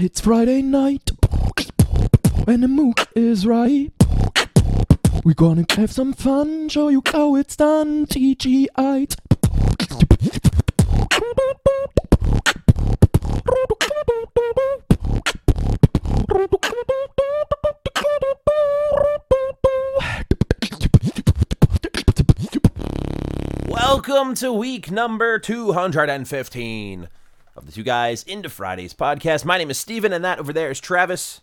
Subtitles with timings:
[0.00, 1.10] It's Friday night,
[2.46, 3.90] and the mood is right.
[5.24, 8.06] We're gonna have some fun, show you how it's done.
[8.06, 9.08] TGI.
[23.66, 27.17] Welcome to week number 215 of
[27.68, 29.44] the Two Guys into Fridays podcast.
[29.44, 31.42] My name is Steven, and that over there is Travis.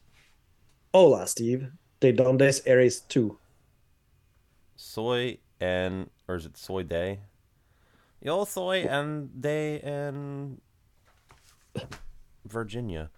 [0.91, 1.67] Hola, Steve.
[1.99, 3.37] De donde eres tú?
[4.75, 7.19] Soy and, or is it Soy Day?
[8.23, 10.59] Yo soy and they and
[12.47, 13.11] Virginia.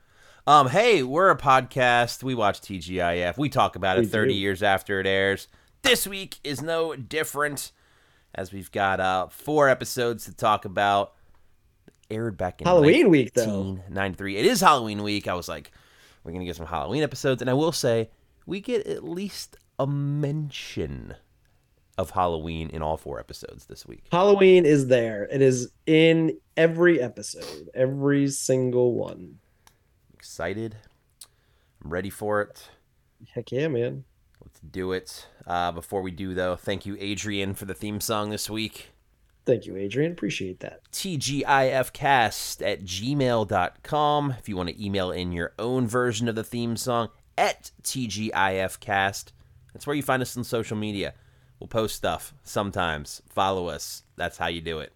[0.45, 2.23] Um, hey, we're a podcast.
[2.23, 3.37] We watch TGIF.
[3.37, 4.39] We talk about it We 30 do.
[4.39, 5.47] years after it airs.
[5.81, 7.71] This week is no different,
[8.35, 11.13] as we've got uh four episodes to talk about.
[12.09, 13.43] Aired back in Halloween week, though.
[13.43, 14.37] 1993.
[14.37, 15.27] It is Halloween week.
[15.27, 15.71] I was like,
[16.23, 18.09] we're gonna get some Halloween episodes, and I will say
[18.45, 21.15] we get at least a mention
[21.97, 24.05] of Halloween in all four episodes this week.
[24.11, 25.23] Halloween is there.
[25.31, 29.39] It is in every episode, every single one.
[30.13, 30.75] Excited.
[31.83, 32.69] I'm ready for it.
[33.33, 34.03] Heck yeah, man.
[34.43, 35.27] Let's do it.
[35.45, 38.91] Uh, before we do, though, thank you, Adrian, for the theme song this week.
[39.47, 40.11] Thank you, Adrian.
[40.11, 40.81] Appreciate that.
[40.91, 44.35] TGIFcast at gmail.com.
[44.37, 49.31] If you want to email in your own version of the theme song, at TGIFcast.
[49.73, 51.13] That's where you find us on social media.
[51.61, 53.21] We'll post stuff sometimes.
[53.29, 54.03] Follow us.
[54.17, 54.91] That's how you do it.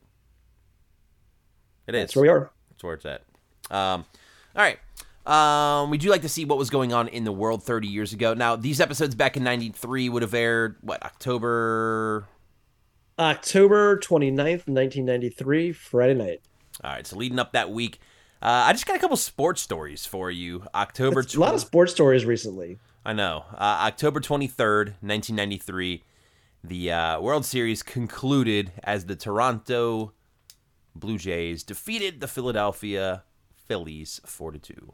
[1.88, 2.02] It is.
[2.02, 2.52] That's where we are.
[2.72, 3.22] That's where it's at.
[3.70, 4.06] Um,
[4.54, 4.80] all right.
[5.26, 8.12] Um, we do like to see what was going on in the world 30 years
[8.12, 8.34] ago.
[8.34, 12.28] Now, these episodes back in 93 would have aired, what, October?
[13.22, 16.42] October 29th, 1993, Friday night.
[16.84, 18.00] All right, so leading up that week,
[18.42, 20.66] uh, I just got a couple sports stories for you.
[20.74, 22.80] October It's a lot of sports stories recently.
[23.06, 23.46] I know.
[23.54, 26.04] Uh, October 23rd, 1993,
[26.64, 30.14] the uh, World Series concluded as the Toronto
[30.96, 33.24] Blue Jays defeated the Philadelphia
[33.54, 34.94] Phillies 4 to 2.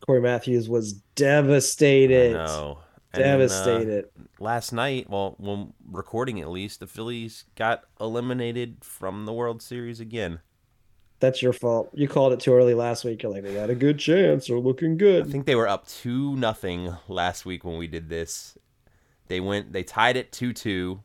[0.00, 2.32] Cory Matthews was devastated.
[2.32, 2.78] No.
[3.12, 4.08] And then, uh, Devastated.
[4.38, 9.98] last night, well, when recording at least, the Phillies got eliminated from the World Series
[9.98, 10.40] again.
[11.18, 11.90] That's your fault.
[11.92, 13.22] You called it too early last week.
[13.22, 14.46] You're like, they got a good chance.
[14.46, 15.26] They're looking good.
[15.26, 18.56] I think they were up two nothing last week when we did this.
[19.28, 21.02] They went they tied it two two,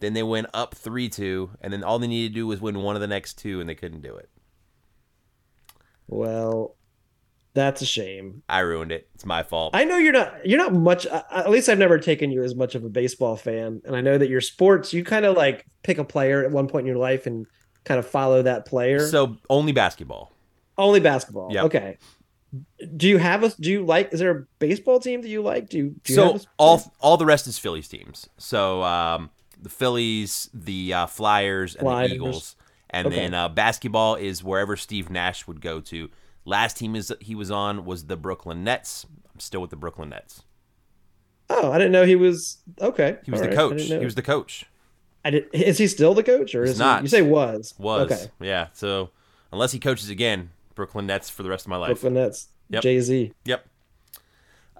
[0.00, 2.82] then they went up three two, and then all they needed to do was win
[2.82, 4.28] one of the next two, and they couldn't do it.
[6.08, 6.74] Well,
[7.58, 8.42] that's a shame.
[8.48, 9.08] I ruined it.
[9.14, 9.74] It's my fault.
[9.74, 12.54] I know you're not you're not much uh, at least I've never taken you as
[12.54, 15.66] much of a baseball fan and I know that your sports you kind of like
[15.82, 17.46] pick a player at one point in your life and
[17.84, 19.06] kind of follow that player.
[19.08, 20.32] so only basketball.
[20.76, 21.52] Only basketball.
[21.52, 21.64] Yep.
[21.64, 21.98] Okay.
[22.96, 25.68] Do you have a do you like is there a baseball team that you like?
[25.68, 28.28] Do you, do you so all all the rest is Phillies teams.
[28.38, 29.30] So um,
[29.60, 32.08] the Phillies, the uh, Flyers, and Flyers.
[32.10, 32.56] the Eagles,
[32.90, 33.16] and Okay.
[33.16, 36.08] then uh, basketball is wherever Steve Nash would go to.
[36.48, 39.04] Last team is he was on was the Brooklyn Nets.
[39.32, 40.44] I'm still with the Brooklyn Nets.
[41.50, 43.18] Oh, I didn't know he was okay.
[43.22, 43.56] He was All the right.
[43.56, 43.82] Coach.
[43.82, 44.64] He was the coach.
[45.26, 47.00] I did, is he still the coach or He's is not.
[47.00, 47.74] he you say was?
[47.78, 48.30] Was Okay.
[48.40, 48.68] yeah.
[48.72, 49.10] So
[49.52, 51.88] unless he coaches again, Brooklyn Nets for the rest of my life.
[51.88, 52.48] Brooklyn Nets.
[52.70, 52.82] Yep.
[52.82, 53.32] Jay-Z.
[53.44, 53.66] Yep.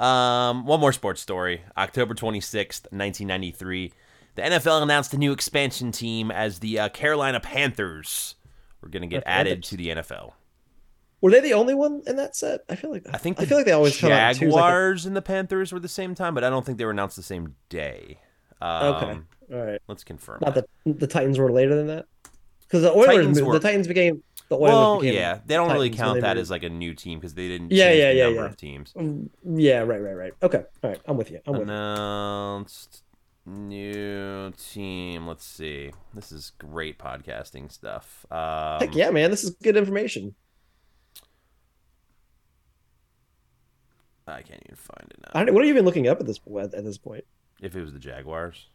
[0.03, 1.62] Um, one more sports story.
[1.77, 3.93] October 26th, 1993.
[4.37, 8.37] The NFL announced a new expansion team as the uh, Carolina Panthers
[8.81, 10.33] were going to get added to the NFL.
[11.21, 12.61] Were they the only one in that set?
[12.69, 14.41] I feel like I think I feel like they always come out in like a-
[14.41, 17.17] Jaguars and the Panthers were the same time, but I don't think they were announced
[17.17, 18.19] the same day.
[18.61, 19.19] Um, Okay.
[19.55, 19.81] All right.
[19.89, 20.39] Let's confirm.
[20.43, 20.67] Not that.
[20.84, 22.05] that the Titans were later than that.
[22.61, 24.62] Because the Oilers, Titans moved- were- the Titans became the Oilers.
[24.73, 26.41] well, became, yeah, they don't really Titans when count that moved.
[26.43, 28.47] as like a new team because they didn't Yeah, change yeah, the yeah, number yeah.
[28.47, 28.93] of teams.
[28.93, 30.33] Mm, Yeah, right, right, right.
[30.43, 31.41] Okay, all right, I'm with you.
[31.47, 31.73] I'm with you.
[31.75, 33.03] announced
[33.47, 35.27] new team.
[35.27, 35.93] Let's see.
[36.15, 38.27] This is great podcasting stuff.
[38.31, 40.35] Um, Heck yeah, man, this is good information.
[44.31, 45.41] I can't even find it now.
[45.41, 47.25] I don't, what are you even looking up at this at, at this point?
[47.61, 48.67] If it was the Jaguars.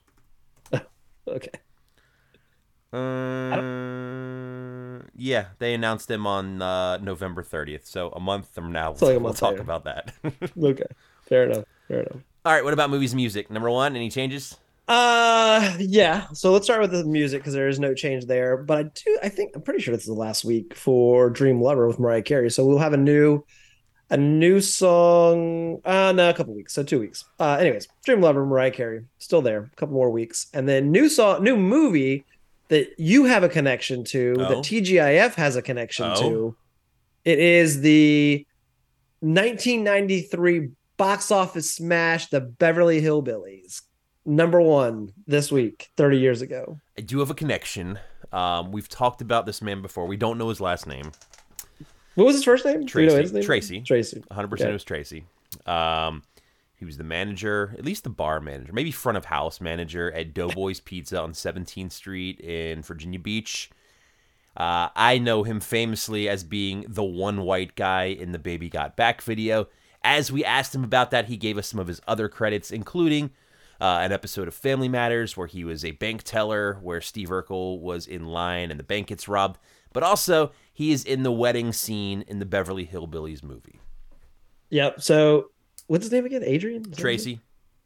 [1.26, 1.50] Okay,
[3.64, 7.86] Uh, yeah, they announced them on uh, November 30th.
[7.88, 9.62] So a month from now, So like we'll talk later.
[9.62, 10.14] about that.
[10.62, 10.84] okay,
[11.24, 12.22] fair enough, fair enough.
[12.46, 13.50] All right, what about movies and music?
[13.50, 14.58] Number one, any changes?
[14.88, 16.28] Uh, yeah.
[16.34, 18.58] So let's start with the music because there is no change there.
[18.58, 21.62] But I do, I think I'm pretty sure this is the last week for Dream
[21.62, 22.52] Lover with Mariah Carey.
[22.52, 23.46] So we'll have a new,
[24.14, 25.82] a new song.
[25.84, 26.72] Uh, no, a couple weeks.
[26.74, 27.26] So two weeks.
[27.40, 29.70] Uh, anyways, Dream Lover, Mariah Carey, still there.
[29.74, 32.24] A couple more weeks, and then new song, new movie
[32.70, 34.50] that you have a connection to, Oh.
[34.50, 36.22] that TGIF has a connection Oh.
[36.22, 36.56] to.
[37.26, 38.46] It is the
[39.22, 43.82] 1993 box office smash, The Beverly Hillbillies.
[44.26, 46.78] Number one this week, 30 years ago.
[46.98, 48.00] I do have a connection.
[48.32, 50.06] Um, we've talked about this man before.
[50.08, 51.12] We don't know his last name.
[52.16, 52.86] What was his first name?
[52.86, 53.34] Do you know Tracy.
[53.34, 53.44] name?
[53.44, 53.82] Tracy.
[53.82, 54.24] Tracy.
[54.32, 54.70] 100% Okay.
[54.70, 55.26] it was Tracy.
[55.66, 56.24] Um,
[56.76, 60.34] he was the manager, at least the bar manager, maybe front of house manager at
[60.34, 63.70] Doughboys Pizza on 17th Street in Virginia Beach.
[64.56, 68.96] Uh, I know him famously as being the one white guy in the Baby Got
[68.96, 69.68] Back video.
[70.04, 73.32] As we asked him about that, he gave us some of his other credits, including
[73.82, 77.80] uh, an episode of Family Matters where he was a bank teller, where Steve Urkel
[77.80, 79.58] was in line and the bank gets robbed.
[79.94, 83.80] But also, he is in the wedding scene in the Beverly Hillbillies movie.
[84.70, 85.02] Yep.
[85.02, 85.52] So
[85.88, 86.44] what's his name again?
[86.44, 86.82] Adrian?
[86.82, 87.40] Is that his Tracy.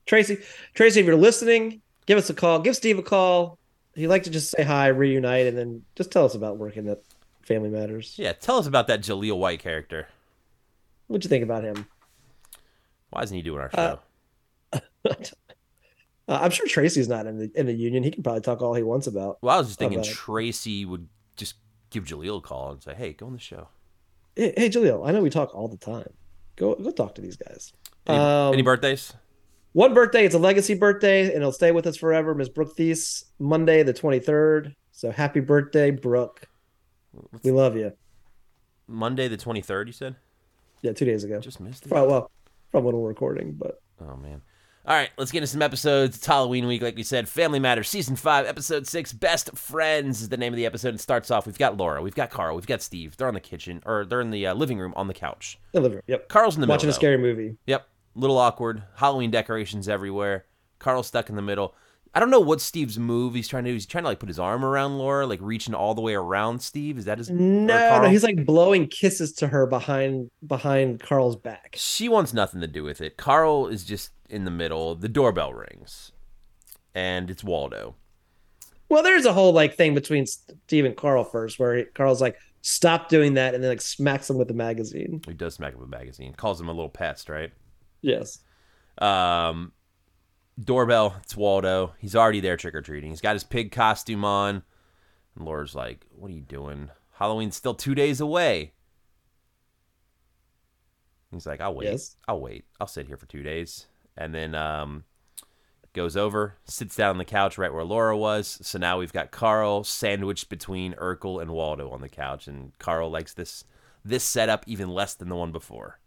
[0.06, 0.38] Tracy.
[0.74, 2.60] Tracy, if you're listening, give us a call.
[2.60, 3.60] Give Steve a call.
[3.94, 7.02] He'd like to just say hi, reunite, and then just tell us about working at
[7.42, 8.16] Family Matters.
[8.18, 10.08] yeah, tell us about that Jaleel White character.
[11.08, 11.86] What'd you think about him?
[13.10, 13.98] Why isn't he doing our Uh,
[14.74, 14.82] show?
[16.30, 18.04] Uh, I'm sure Tracy's not in the in the union.
[18.04, 19.38] He can probably talk all he wants about.
[19.42, 20.04] well, I was just thinking.
[20.04, 21.08] Tracy would
[21.38, 21.56] just
[21.90, 23.70] give Jaleel a call and say, "Hey, go on the show."
[24.36, 26.14] Hey, hey Jaleel, I know we talk all the time.
[26.56, 27.74] Go go talk to these guys.
[28.08, 29.14] Any, Um, any birthdays?
[29.74, 32.34] One birthday, it's a legacy birthday, and it'll stay with us forever.
[32.34, 34.74] Miss Brooke Theiss, Monday the 23rd.
[34.92, 36.48] So happy birthday, Brooke.
[37.44, 37.94] We love you.
[38.88, 39.88] Monday the twenty third.
[39.88, 40.16] You said.
[40.82, 41.40] Yeah, two days ago.
[41.40, 41.92] Just missed it.
[41.92, 42.32] Well,
[42.72, 44.42] from when we're recording, but Oh man.
[44.88, 46.16] All right, let's get into some episodes.
[46.16, 47.28] It's Halloween week, like we said.
[47.28, 49.12] Family Matters, season five, episode six.
[49.12, 50.96] Best friends is the name of the episode.
[50.96, 51.46] It starts off.
[51.46, 53.18] We've got Laura, we've got Carl, we've got Steve.
[53.18, 55.60] They're on the kitchen, or they're in the uh, living room on the couch.
[55.74, 56.04] the living room.
[56.08, 56.30] Yep.
[56.30, 56.88] Carl's in the Watching middle.
[56.88, 56.96] Watching a though.
[56.96, 57.58] scary movie.
[57.66, 57.86] Yep.
[58.16, 58.82] Little awkward.
[58.96, 60.46] Halloween decorations everywhere.
[60.80, 61.76] Carl's stuck in the middle.
[62.14, 63.74] I don't know what Steve's move he's trying to do.
[63.74, 66.62] He's trying to like put his arm around Laura, like reaching all the way around
[66.62, 66.98] Steve.
[66.98, 67.30] Is that his?
[67.30, 71.76] No, no, he's like blowing kisses to her behind behind Carl's back.
[71.78, 73.18] She wants nothing to do with it.
[73.18, 74.96] Carl is just in the middle.
[74.96, 76.12] The doorbell rings,
[76.94, 77.96] and it's Waldo.
[78.90, 83.10] Well, there's a whole like thing between Steve and Carl first, where Carl's like, "Stop
[83.10, 85.22] doing that," and then like smacks him with the magazine.
[85.28, 86.34] He does smack him with a magazine.
[86.34, 87.52] Calls him a little pest, right?
[88.02, 88.40] Yes.
[89.00, 89.74] Um,
[90.64, 91.18] doorbell.
[91.22, 91.94] It's Waldo.
[92.00, 93.10] He's already there trick or treating.
[93.10, 94.64] He's got his pig costume on.
[95.36, 96.90] And Laura's like, "What are you doing?
[97.14, 98.74] Halloween's still two days away."
[101.32, 101.90] He's like, "I'll wait.
[101.90, 102.16] Yes.
[102.28, 102.66] I'll wait.
[102.80, 103.88] I'll sit here for two days."
[104.18, 105.04] And then um,
[105.94, 108.58] goes over, sits down on the couch right where Laura was.
[108.62, 113.10] So now we've got Carl sandwiched between Urkel and Waldo on the couch, and Carl
[113.10, 113.64] likes this
[114.04, 116.00] this setup even less than the one before.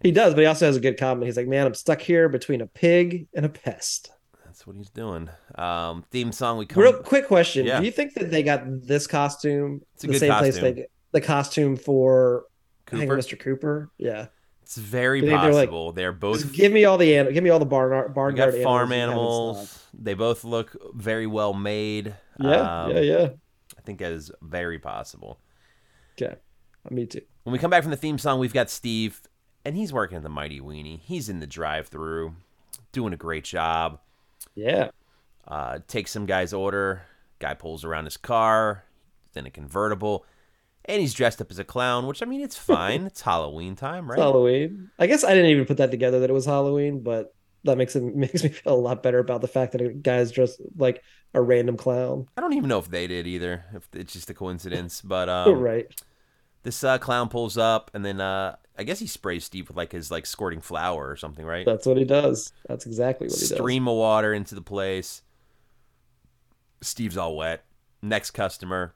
[0.00, 1.26] He does, but he also has a good comment.
[1.26, 4.10] He's like, "Man, I'm stuck here between a pig and a pest."
[4.44, 5.30] That's what he's doing.
[5.56, 6.82] Um, theme song we come.
[6.82, 7.80] Real quick question: Yeah.
[7.80, 10.62] Do you think that they got this costume It's a the good same place costume.
[10.62, 12.44] they get the costume for
[12.86, 13.16] Cooper.
[13.16, 13.38] Mr.
[13.38, 13.90] Cooper?
[13.96, 14.26] Yeah.
[14.76, 15.92] It's very you think they're like- possible.
[15.92, 16.52] They're both.
[16.52, 18.92] Give me all the give me all the barn barnyard got farm animals.
[18.92, 19.88] you have in animals.
[19.96, 22.14] They both look very well made.
[22.40, 23.28] Yeah, Um, yeah, yeah.
[23.78, 25.38] I think that is very possible.
[26.20, 26.34] Okay,
[26.90, 27.20] me too.
[27.44, 29.20] When we come back from the theme song, we've got Steve,
[29.64, 30.98] and he's working at the Mighty Weenie.
[31.00, 32.34] He's in the drive-through,
[32.92, 34.00] doing a great job.
[34.56, 34.90] Yeah,
[35.46, 37.02] Uh, takes some guy's order.
[37.38, 38.84] Guy pulls around his car.
[39.28, 40.24] It's in a convertible,
[40.86, 42.06] and he's dressed up as a clown.
[42.06, 43.06] Which I mean, it's fine.
[43.06, 44.18] it's Halloween time, right?
[44.18, 44.90] it's Halloween.
[44.98, 47.96] I guess I didn't even put that together that it was Halloween, but that makes
[47.96, 51.02] it makes me feel a lot better about the fact that a guy's dressed like
[51.32, 52.28] a random clown.
[52.36, 53.64] I don't even know if they did either.
[53.74, 55.86] If it's just a coincidence, but um, right.
[56.62, 59.92] This uh, clown pulls up, and then uh, I guess he sprays Steve with like
[59.92, 61.66] his like squirting flour or something, right?
[61.66, 62.52] That's what he does.
[62.68, 63.54] That's exactly what he does.
[63.54, 65.20] Stream of water into the place.
[66.80, 67.64] Steve's all wet.
[68.00, 68.94] Next customer,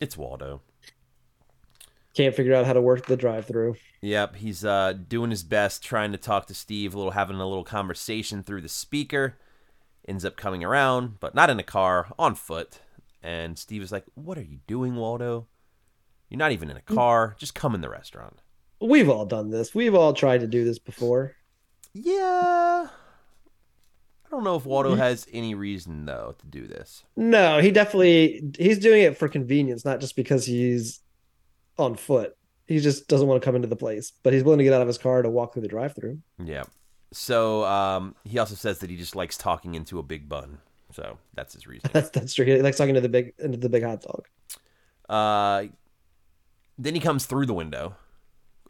[0.00, 0.62] it's Waldo.
[2.14, 3.76] Can't figure out how to work the drive-through.
[4.00, 7.46] Yep, he's uh, doing his best, trying to talk to Steve, a little having a
[7.46, 9.36] little conversation through the speaker.
[10.08, 12.80] Ends up coming around, but not in a car, on foot.
[13.22, 15.46] And Steve is like, "What are you doing, Waldo?
[16.28, 17.36] You're not even in a car.
[17.38, 18.40] Just come in the restaurant."
[18.80, 19.74] We've all done this.
[19.74, 21.36] We've all tried to do this before.
[21.92, 22.88] Yeah.
[22.88, 27.04] I don't know if Waldo has any reason though to do this.
[27.16, 31.00] No, he definitely he's doing it for convenience, not just because he's
[31.80, 32.36] on foot.
[32.66, 34.80] He just doesn't want to come into the place, but he's willing to get out
[34.82, 36.18] of his car to walk through the drive-through.
[36.42, 36.62] Yeah.
[37.12, 40.58] So um, he also says that he just likes talking into a big bun.
[40.92, 41.88] So that's his reason.
[41.92, 42.44] That's that's true.
[42.44, 44.26] He likes talking to the big into the big hot dog.
[45.08, 45.66] uh,
[46.78, 47.94] then he comes through the window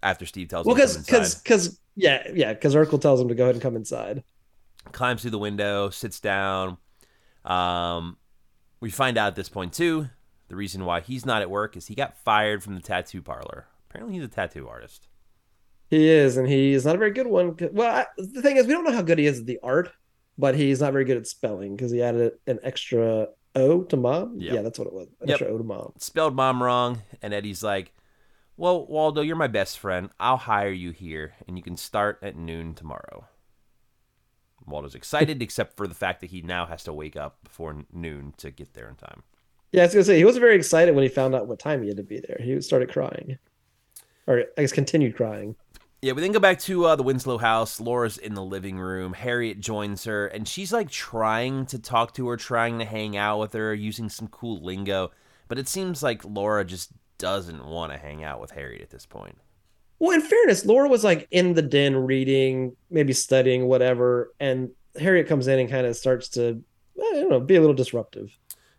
[0.03, 1.43] after Steve tells Well, him to because come because inside.
[1.45, 4.23] because yeah yeah because Urkel tells him to go ahead and come inside.
[4.93, 6.77] Climbs through the window, sits down.
[7.45, 8.17] Um,
[8.81, 10.09] we find out at this point too
[10.51, 13.69] the reason why he's not at work is he got fired from the tattoo parlor.
[13.89, 15.07] Apparently, he's a tattoo artist.
[15.89, 17.57] He is, and he's not a very good one.
[17.73, 19.93] Well, I, the thing is, we don't know how good he is at the art,
[20.37, 24.41] but he's not very good at spelling because he added an extra O to mom.
[24.41, 24.55] Yep.
[24.55, 25.07] Yeah, that's what it was.
[25.21, 25.35] An Yep.
[25.37, 25.93] extra O to mom.
[25.99, 27.93] Spelled mom wrong, and Eddie's like,
[28.57, 30.11] "Well, Waldo, you're my best friend.
[30.19, 33.29] I'll hire you here, and you can start at noon tomorrow."
[34.67, 38.35] Waldo's excited, except for the fact that he now has to wake up before noon
[38.39, 39.23] to get there in time.
[39.73, 41.83] Yeah, I was gonna say he wasn't very excited when he found out what time
[41.83, 42.39] he had to be there.
[42.43, 43.39] He started crying,
[44.27, 45.57] or I guess continued crying.
[46.03, 47.79] Yeah, we then go back to uh, the Winslow house.
[47.79, 49.13] Laura's in the living room.
[49.13, 53.39] Harriet joins her, and she's like trying to talk to her, trying to hang out
[53.39, 55.11] with her, using some cool lingo.
[55.47, 59.05] But it seems like Laura just doesn't want to hang out with Harriet at this
[59.05, 59.37] point.
[59.99, 65.29] Well, in fairness, Laura was like in the den reading, maybe studying, whatever, and Harriet
[65.29, 66.65] comes in and kind of starts to,
[66.99, 68.31] I don't know, be a little disruptive.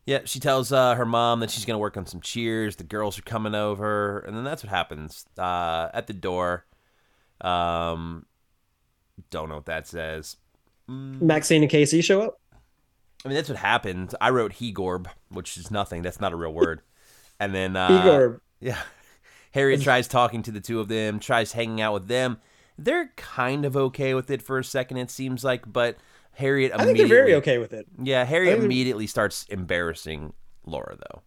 [0.06, 2.76] Yeah, she tells uh, her mom that she's going to work on some cheers.
[2.76, 6.66] The girls are coming over, and then that's what happens uh, at the door.
[7.40, 8.26] Um,
[9.30, 10.38] don't know what that says.
[10.88, 12.40] Maxine and Casey show up.
[13.24, 14.16] I mean, that's what happened.
[14.20, 16.02] I wrote Hegorb, which is nothing.
[16.02, 16.82] That's not a real word.
[17.40, 18.78] And then uh, Igor, Yeah.
[19.52, 22.38] Harriet tries talking to the two of them, tries hanging out with them.
[22.78, 25.98] They're kind of okay with it for a second, it seems like, but
[26.34, 27.86] Harriet I think they're very okay with it.
[28.02, 30.34] Yeah, Harriet immediately starts embarrassing
[30.66, 31.22] Laura, though.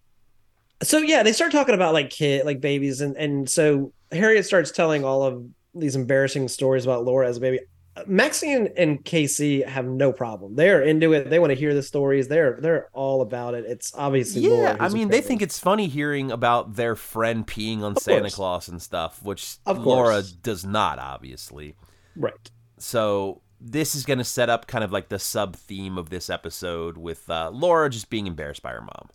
[0.82, 4.70] So yeah, they start talking about like kid, like babies, and and so Harriet starts
[4.70, 5.44] telling all of
[5.74, 7.60] these embarrassing stories about Laura as a baby.
[8.08, 10.56] Maxine and Casey have no problem.
[10.56, 11.30] They are into it.
[11.30, 12.26] They want to hear the stories.
[12.26, 13.64] They're they're all about it.
[13.66, 17.92] It's obviously Yeah, I mean, they think it's funny hearing about their friend peeing on
[17.92, 18.34] Of Santa course.
[18.34, 21.76] Claus and stuff, which Of Laura does not, obviously.
[22.16, 22.50] right.
[22.78, 26.28] So this is going to set up kind of like the sub theme of this
[26.28, 29.08] episode with uh, Laura just being embarrassed by her mom.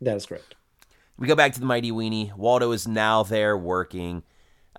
[0.00, 0.56] That is correct.
[1.16, 2.36] We go back to the Mighty Weenie.
[2.36, 4.24] Waldo is now there working.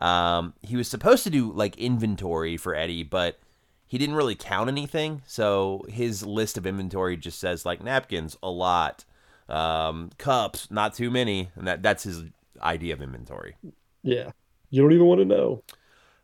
[0.02, 3.40] Um, he was supposed to do like inventory for Eddie, but
[3.88, 5.22] he didn't really count anything.
[5.26, 9.06] So his list of inventory just says like napkins, a lot,
[9.48, 12.24] um, cups, not too many, and that that's his
[12.62, 13.56] idea of inventory.
[14.04, 14.32] Yeah.
[14.70, 15.64] You don't even want to know.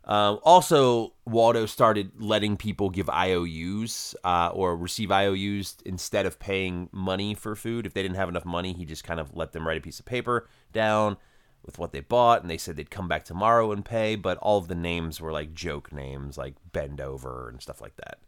[0.06, 6.90] Um, also, Waldo started letting people give IOUs uh, or receive IOUs instead of paying
[6.92, 7.86] money for food.
[7.86, 9.98] If they didn't have enough money, he just kind of let them write a piece
[9.98, 11.16] of paper down
[11.64, 14.16] with what they bought, and they said they'd come back tomorrow and pay.
[14.16, 17.96] But all of the names were like joke names, like Bend Over and stuff like
[17.96, 18.18] that.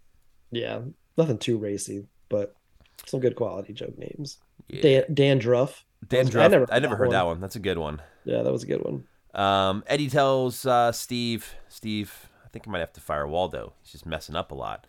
[0.50, 0.80] Yeah.
[1.18, 2.56] Nothing too racy, but
[3.04, 4.38] some good quality joke names.
[4.68, 4.83] Yeah.
[4.83, 5.85] Dan Dandruff.
[6.06, 6.45] Dandruff.
[6.45, 7.14] I never I never heard one.
[7.14, 7.40] that one.
[7.40, 8.00] That's a good one.
[8.25, 9.04] Yeah, that was a good one.
[9.37, 13.75] Um, Eddie tells uh, Steve, Steve, I think I might have to fire Waldo.
[13.83, 14.87] He's just messing up a lot.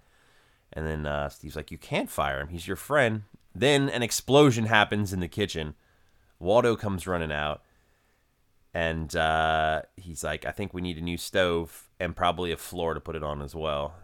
[0.72, 2.48] And then uh, Steve's like, You can't fire him.
[2.48, 3.24] He's your friend.
[3.54, 5.75] Then an explosion happens in the kitchen.
[6.39, 7.62] Waldo comes running out.
[8.74, 12.94] And uh, he's like, I think we need a new stove and probably a floor
[12.94, 13.96] to put it on as well.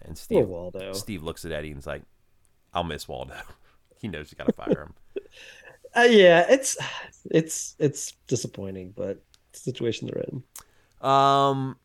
[0.00, 0.92] And Steve, Waldo.
[0.92, 2.02] Steve looks at Eddie and's like,
[2.72, 3.34] I'll miss Waldo.
[4.00, 4.94] he knows you got to fire him.
[5.94, 6.76] Uh, yeah, it's
[7.30, 9.22] it's it's disappointing, but
[9.52, 10.42] the situation they're in.
[11.08, 11.76] Um,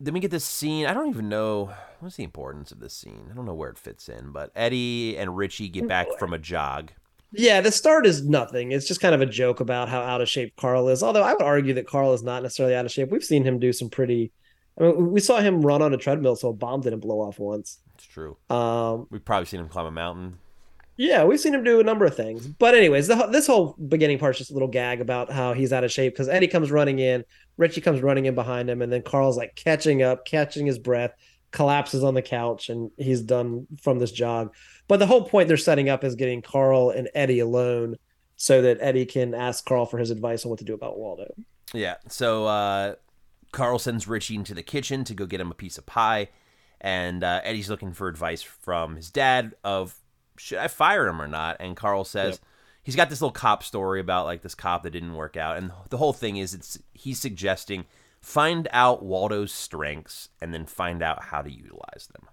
[0.00, 0.86] then we get this scene.
[0.86, 3.28] I don't even know what's the importance of this scene.
[3.30, 6.38] I don't know where it fits in, but Eddie and Richie get back from a
[6.38, 6.92] jog.
[7.32, 8.72] Yeah, the start is nothing.
[8.72, 11.02] It's just kind of a joke about how out of shape Carl is.
[11.02, 13.10] Although I would argue that Carl is not necessarily out of shape.
[13.10, 14.32] We've seen him do some pretty.
[14.78, 17.38] I mean, we saw him run on a treadmill, so a bomb didn't blow off
[17.38, 17.78] once.
[17.94, 18.36] It's true.
[18.50, 20.38] Um, We've probably seen him climb a mountain.
[20.96, 22.46] Yeah, we've seen him do a number of things.
[22.46, 25.84] But anyways, the, this whole beginning part's just a little gag about how he's out
[25.84, 27.24] of shape because Eddie comes running in,
[27.56, 31.12] Richie comes running in behind him, and then Carl's like catching up, catching his breath,
[31.50, 34.54] collapses on the couch, and he's done from this jog.
[34.88, 37.96] But the whole point they're setting up is getting Carl and Eddie alone
[38.36, 41.32] so that Eddie can ask Carl for his advice on what to do about Waldo.
[41.72, 41.96] Yeah.
[42.08, 42.96] So uh,
[43.52, 46.28] Carl sends Richie into the kitchen to go get him a piece of pie,
[46.80, 49.94] and uh, Eddie's looking for advice from his dad of
[50.42, 51.56] should I fire him or not.
[51.60, 52.40] And Carl says Yep.
[52.82, 55.70] he's got this little cop story about like this cop that didn't work out, and
[55.90, 57.84] the whole thing is it's he's suggesting
[58.20, 62.28] find out Waldo's strengths and then find out how to utilize them.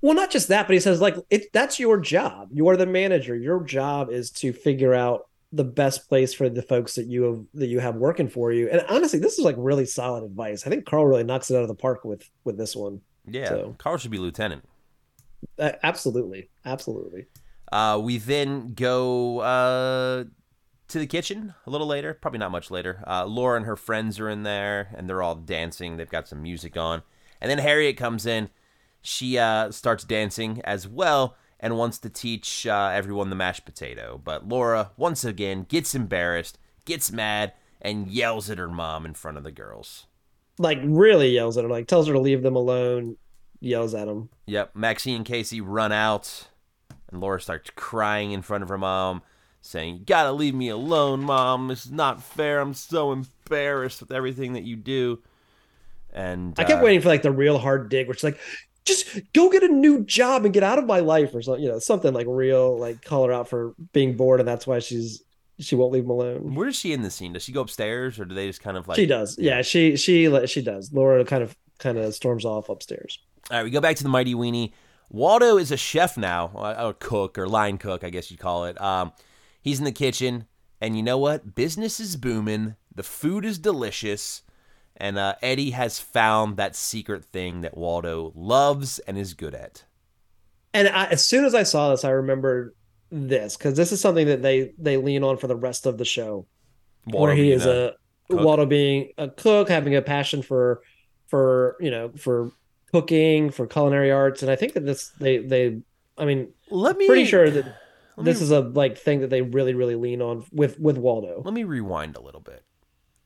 [0.00, 2.48] Well, not just that, but he says like it that's your job.
[2.52, 3.34] You are the manager.
[3.36, 7.44] Your job is to figure out the best place for the folks that you have
[7.54, 8.68] that you have working for you.
[8.68, 10.66] And honestly, this is like really solid advice.
[10.66, 13.00] I think Carl really knocks it out of the park with with this one.
[13.26, 14.64] Yeah, So- Carl should be lieutenant.
[15.58, 17.26] Uh, absolutely, absolutely.
[17.70, 20.24] Uh, we then go uh,
[20.88, 23.02] to the kitchen a little later, probably not much later.
[23.06, 25.96] Uh, Laura and her friends are in there, and they're all dancing.
[25.96, 27.02] They've got some music on,
[27.40, 28.50] and then Harriet comes in.
[29.02, 34.20] She uh, starts dancing as well and wants to teach uh, everyone the mashed potato.
[34.22, 39.36] But Laura once again gets embarrassed, gets mad, and yells at her mom in front
[39.38, 40.06] of the girls.
[40.58, 43.16] like really yells at her, like tells her to leave them alone,
[43.60, 44.28] yells at him.
[44.46, 44.74] Yep.
[44.74, 46.48] Maxine and Casey run out,
[47.10, 49.22] and Laura starts crying in front of her mom,
[49.60, 51.68] saying, You gotta leave me alone, mom.
[51.68, 52.60] This is not fair.
[52.60, 55.20] I'm so embarrassed with everything that you do.
[56.12, 58.40] And I kept uh, waiting for like the real hard dig, which she's like,
[58.84, 61.70] just go get a new job and get out of my life, or something, you
[61.70, 65.22] know, something like real, like call her out for being bored, and that's why she's
[65.60, 66.54] she won't leave him alone.
[66.54, 67.32] Where is she in the scene?
[67.32, 68.96] Does she go upstairs, or do they just kind of like?
[68.96, 70.92] she does, yeah, she she she does.
[70.92, 73.18] Laura kind of kind of storms off upstairs.
[73.50, 74.72] All right, we go back to the Mighty Weenie.
[75.10, 78.80] Waldo is a chef now, a cook or line cook, I guess you'd call it.
[78.80, 79.12] Um,
[79.62, 80.46] he's in the kitchen,
[80.80, 81.54] and you know what?
[81.54, 82.76] Business is booming.
[82.94, 84.42] The food is delicious,
[84.96, 89.84] and uh, Eddie has found that secret thing that Waldo loves and is good at.
[90.74, 92.74] And I, as soon as I saw this, I remembered
[93.10, 96.04] this because this is something that they they lean on for the rest of the
[96.04, 96.46] show,
[97.06, 97.94] Waldo where he is a
[98.28, 98.40] cook.
[98.40, 100.82] Waldo being a cook, having a passion for
[101.28, 102.52] for you know for
[102.92, 105.80] cooking, for culinary arts, and I think that this they they
[106.16, 107.64] I mean Let me pretty sure that
[108.16, 111.42] this me- is a like thing that they really really lean on with with Waldo.
[111.44, 112.62] Let me rewind a little bit.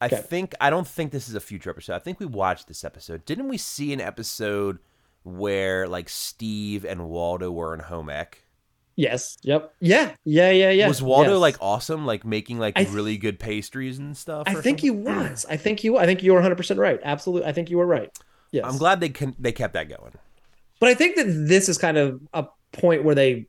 [0.00, 0.16] I Okay.
[0.16, 1.95] think I don't think this is a future episode.
[1.95, 3.25] I think we watched this episode.
[3.25, 4.78] Didn't we see an episode
[5.23, 8.45] where like Steve and Waldo were in home ec?
[8.97, 9.38] Yes.
[9.42, 9.73] Yep.
[9.81, 10.12] Yeah.
[10.25, 10.50] Yeah.
[10.50, 10.71] Yeah.
[10.71, 10.88] Yeah.
[10.88, 11.40] was Waldo Yes.
[11.40, 14.42] like awesome, like making like th- really good pastries and stuff?
[14.47, 15.47] I think he was.
[15.49, 15.97] I think you.
[15.97, 17.00] I think you were 100 percent right.
[17.02, 17.49] Absolutely.
[17.49, 18.11] I think you were right.
[18.52, 18.66] Yes.
[18.66, 20.12] I'm glad they can they kept that going.
[20.78, 23.47] But I think that this is kind of a point where they.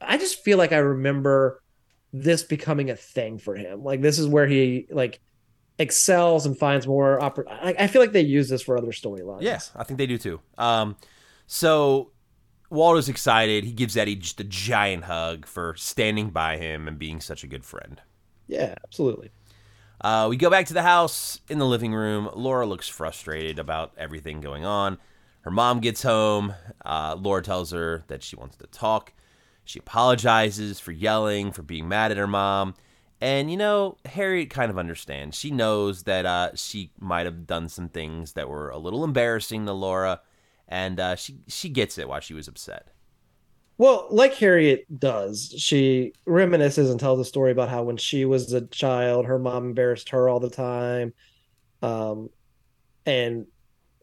[0.00, 1.62] I just feel like I remember
[2.12, 3.84] this becoming a thing for him.
[3.84, 5.20] Like this is where he like
[5.78, 7.18] excels and finds more.
[7.20, 9.42] Oppor- I, I feel like they use this for other storylines.
[9.42, 10.40] Yeah, I think they do too.
[10.56, 10.96] Um,
[11.46, 12.12] so
[12.70, 13.64] Waldo's excited.
[13.64, 17.46] He gives Eddie just a giant hug for standing by him and being such a
[17.46, 18.00] good friend.
[18.48, 18.74] Yeah.
[18.84, 19.30] Absolutely.
[20.00, 22.28] Uh, we go back to the house in the living room.
[22.34, 24.98] Laura looks frustrated about everything going on.
[25.40, 26.54] Her mom gets home.
[26.84, 29.12] Uh, Laura tells her that she wants to talk.
[29.64, 32.74] She apologizes for yelling, for being mad at her mom.
[33.20, 35.38] And, you know, Harriet kind of understands.
[35.38, 39.64] She knows that uh, she might have done some things that were a little embarrassing
[39.66, 40.20] to Laura.
[40.68, 42.88] And uh, she, she gets it why she was upset.
[43.78, 48.52] Well, like Harriet does, she reminisces and tells a story about how when she was
[48.52, 51.12] a child, her mom embarrassed her all the time,
[51.82, 52.30] um,
[53.04, 53.46] and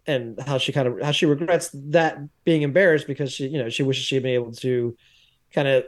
[0.06, 3.70] and how she kind of how she regrets that being embarrassed because she you know
[3.70, 4.96] she wishes she'd been able to
[5.52, 5.86] kind of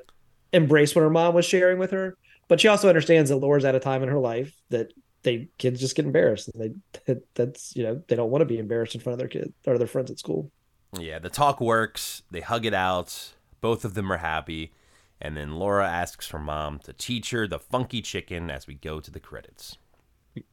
[0.51, 2.17] embrace what her mom was sharing with her,
[2.47, 5.79] but she also understands that Laura's at a time in her life that they kids
[5.79, 9.01] just get embarrassed and they that's you know they don't want to be embarrassed in
[9.01, 10.51] front of their kids or their friends at school.
[10.97, 12.23] Yeah, the talk works.
[12.31, 13.33] They hug it out.
[13.65, 14.73] Both of them are happy.
[15.19, 18.99] And then Laura asks her mom to teach her the funky chicken as we go
[18.99, 19.79] to the credits.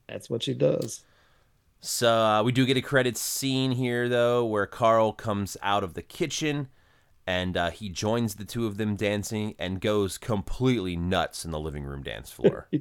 [0.09, 1.05] That's what she does.
[1.81, 5.93] So uh, we do get a credit scene here, though, where Carl comes out of
[5.93, 6.69] the kitchen
[7.27, 11.61] and uh, he joins the two of them dancing and goes completely nuts in the
[11.61, 12.71] living room dance floor.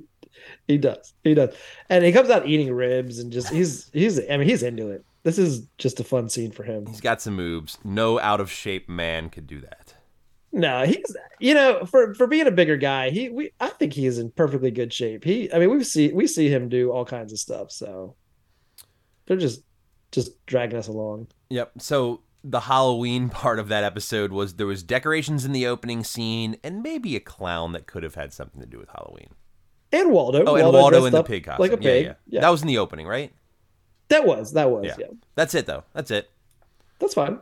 [0.66, 1.14] He does.
[1.26, 1.54] He does.
[1.90, 5.06] And he comes out eating ribs and just he's he's I mean he's into it.
[5.24, 6.88] This is just a fun scene for him.
[6.88, 7.78] He's got some moves.
[7.84, 9.81] No out of shape man could do that.
[10.54, 14.06] No, he's you know, for for being a bigger guy, he we I think he
[14.06, 15.24] is in perfectly good shape.
[15.24, 18.16] He I mean we see we see him do all kinds of stuff, so
[19.26, 19.64] they're just
[20.12, 21.28] just dragging us along.
[21.50, 21.74] Yep.
[21.80, 26.58] So the Halloween part of that episode was there was decorations in the opening scene
[26.64, 29.30] and maybe a clown that could have had something to do with Halloween.
[29.94, 30.44] And Waldo.
[30.46, 31.62] Oh, and Waldo dressed in the pig costume.
[31.62, 32.06] Like a Yeah, pig.
[32.06, 32.42] yeah, Yeah.
[32.42, 33.32] That was in the opening, right?
[34.10, 34.96] that was that was, Yeah.
[35.00, 35.08] yeah.
[35.36, 35.86] That's it though.
[35.94, 36.30] That's it.
[37.00, 37.40] That's fine.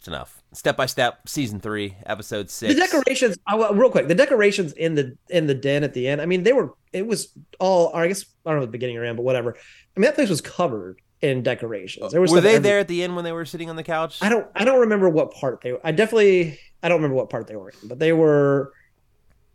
[0.00, 0.42] It's enough.
[0.54, 2.72] Step by step, season three, episode six.
[2.74, 6.22] The decorations, oh, real quick, the decorations in the in the den at the end.
[6.22, 6.72] I mean, they were.
[6.94, 7.94] It was all.
[7.94, 9.54] I guess I don't know the beginning or end, but whatever.
[9.54, 12.12] I mean, that place was covered in decorations.
[12.12, 13.82] There was Were they every- there at the end when they were sitting on the
[13.82, 14.20] couch?
[14.22, 14.46] I don't.
[14.54, 15.74] I don't remember what part they.
[15.84, 16.58] I definitely.
[16.82, 18.72] I don't remember what part they were in, but they were.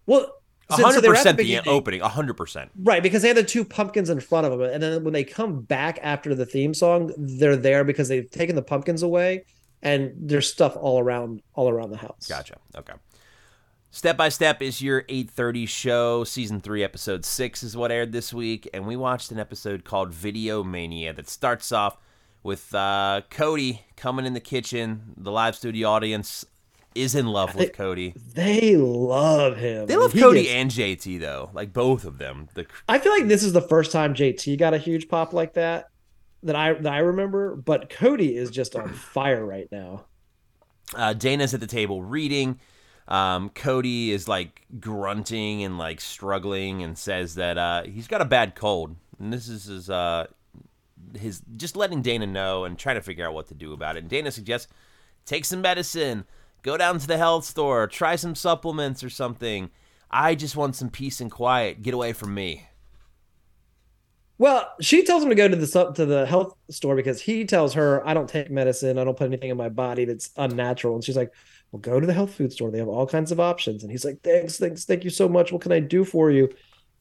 [0.06, 0.32] Well,
[0.70, 2.02] so- so hundred they were at percent the opening.
[2.02, 2.70] hundred percent.
[2.84, 5.24] Right, because they had the two pumpkins in front of them, and then when they
[5.24, 9.44] come back after the theme song, they're there because they've taken the pumpkins away,
[9.86, 12.28] and there's stuff all around, all around the house.
[12.28, 12.58] Gotcha.
[12.76, 12.94] Okay.
[13.92, 16.24] Step by Step is your 8:30 show.
[16.26, 20.12] Season 3 episode 6 is what aired this week and we watched an episode called
[20.14, 21.98] Video Mania that starts off
[22.44, 25.14] with uh, Cody coming in the kitchen.
[25.16, 26.44] The live studio audience
[26.94, 28.14] is in love with think- Cody.
[28.34, 29.86] They love him.
[29.86, 32.50] They love He Cody gets- and JT though, like both of them.
[32.54, 35.54] The I feel like this is the first time JT got a huge pop like
[35.54, 35.90] that
[36.46, 37.56] that I that I remember.
[37.56, 40.06] But Cody is just on fire right now.
[40.96, 42.60] uh, Dana's at the table reading.
[43.08, 48.26] Um, Cody is like grunting and like struggling and says that uh, he's got a
[48.26, 48.96] bad cold.
[49.20, 50.26] And this is his, uh,
[51.16, 54.00] his just letting Dana know and trying to figure out what to do about it.
[54.00, 54.72] And Dana suggests
[55.26, 56.26] take some medicine,
[56.64, 59.70] go down to the health store, try some supplements or something.
[60.10, 61.84] I just want some peace and quiet.
[61.84, 62.68] Get away from me.
[64.38, 67.74] Well, she tells him to go to the to the health store because he tells
[67.74, 68.98] her, "I don't take medicine.
[68.98, 71.32] I don't put anything in my body that's unnatural." And she's like,
[71.72, 72.72] "Well, go to the health food store.
[72.72, 75.52] They have all kinds of options." And he's like, "Thanks, thanks, thank you so much.
[75.52, 76.50] What can I do for you?"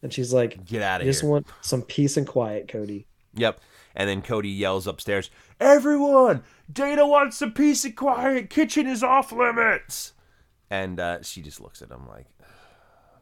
[0.02, 1.10] And she's like, Get out of here.
[1.10, 3.60] "I just want some peace and quiet, Cody." Yep.
[3.96, 6.42] And then Cody yells upstairs, Everyone!
[6.72, 8.50] Dana wants some peace and quiet.
[8.50, 10.12] Kitchen is off limits.
[10.70, 12.26] And uh, she just looks at him like,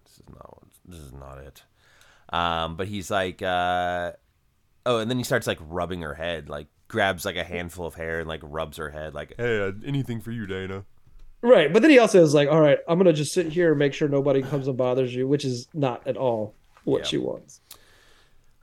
[0.04, 1.62] This is not this is not it.
[2.32, 4.12] Um, but he's like, uh,
[4.86, 7.94] oh, and then he starts like rubbing her head, like grabs like a handful of
[7.94, 10.84] hair and like rubs her head, like, hey, uh, anything for you, Dana.
[11.42, 13.78] Right, but then he also is like, "All right, I'm gonna just sit here and
[13.78, 17.04] make sure nobody comes and bothers you," which is not at all what Yeah.
[17.06, 17.60] she wants.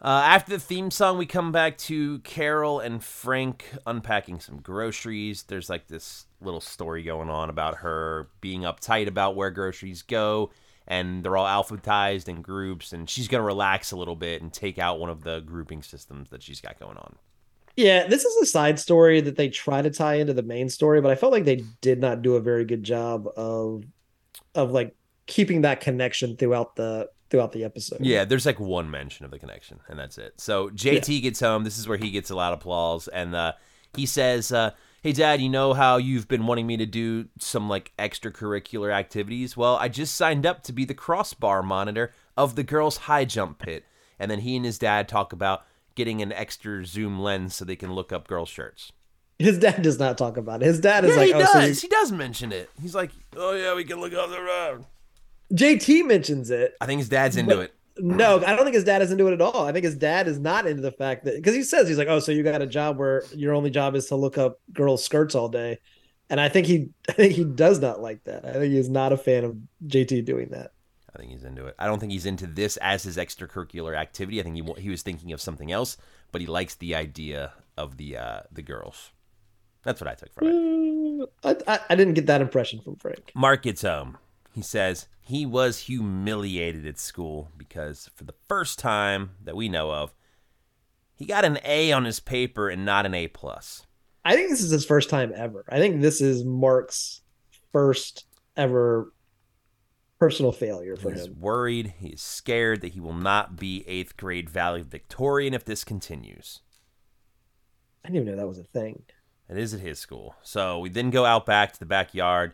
[0.01, 5.43] Uh, after the theme song, we come back to Carol and Frank unpacking some groceries.
[5.43, 10.51] There's like this little story going on about her being uptight about where groceries go,
[10.89, 14.77] and they're all alphabetized in groups, and she's gonna relax a little bit and take
[14.77, 17.15] out one of the grouping systems that she's got going on.
[17.75, 20.99] Yeah, this is a side story that they try to tie into the main story,
[20.99, 23.85] but I felt like they did not do a very good job of
[24.55, 24.95] of like
[25.27, 27.99] keeping that connection throughout the throughout the episode.
[28.01, 30.33] Yeah, there's like one mention of the connection, and that's it.
[30.37, 31.63] So JT gets home.
[31.63, 33.53] This is where he gets a lot of applause, and uh,
[33.95, 34.71] he says, uh,
[35.01, 39.55] "Hey, Dad, you know how you've been wanting me to do some like extracurricular activities?
[39.55, 43.59] Well, I just signed up to be the crossbar monitor of the girls' high jump
[43.59, 43.85] pit."
[44.19, 45.63] And then he and his dad talk about
[45.95, 48.91] getting an extra zoom lens so they can look up girls' shirts.
[49.37, 50.65] His dad does not talk about it.
[50.65, 51.79] His dad is yeah, like, he oh, does.
[51.79, 52.69] so He does mention it.
[52.81, 54.85] He's like, "Oh yeah, we can look up the road."
[55.53, 56.75] JT mentions it.
[56.81, 57.73] I think his dad's into But- it.
[58.01, 59.65] No, I don't think his dad is into it at all.
[59.65, 62.07] I think his dad is not into the fact that because he says he's like,
[62.07, 65.03] oh, so you got a job where your only job is to look up girls'
[65.03, 65.79] skirts all day,
[66.29, 68.45] and I think he, I think he does not like that.
[68.45, 70.71] I think he's not a fan of JT doing that.
[71.13, 71.75] I think he's into it.
[71.79, 74.39] I don't think he's into this as his extracurricular activity.
[74.39, 75.97] I think he he was thinking of something else,
[76.31, 79.11] but he likes the idea of the uh, the girls.
[79.83, 80.53] That's what I took from it.
[80.53, 83.31] Mm, I, I, I didn't get that impression from Frank.
[83.33, 84.17] Mark gets home.
[84.53, 89.91] He says he was humiliated at school because for the first time that we know
[89.91, 90.13] of,
[91.15, 93.85] he got an A on his paper and not an A plus.
[94.25, 95.65] I think this is his first time ever.
[95.69, 97.21] I think this is Mark's
[97.71, 98.25] first
[98.57, 99.13] ever
[100.19, 101.39] personal failure for He's him.
[101.39, 101.93] worried.
[101.97, 106.61] He's scared that he will not be eighth grade valedictorian if this continues.
[108.03, 109.03] I didn't even know that was a thing.
[109.49, 110.35] It is at his school.
[110.41, 112.53] So we then go out back to the backyard.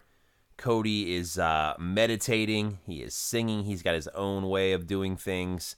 [0.57, 2.79] Cody is uh, meditating.
[2.85, 3.63] He is singing.
[3.63, 5.75] He's got his own way of doing things.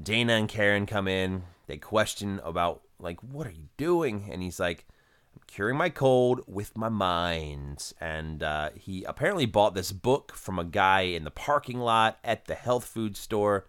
[0.00, 1.42] Dana and Karen come in.
[1.66, 4.28] They question about like, what are you doing?
[4.30, 4.86] And he's like,
[5.34, 7.92] I'm curing my cold with my mind.
[8.00, 12.46] And uh, he apparently bought this book from a guy in the parking lot at
[12.46, 13.66] the health food store,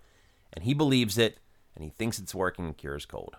[0.54, 1.39] and he believes it,
[1.75, 3.36] and he thinks it's working and cures cold.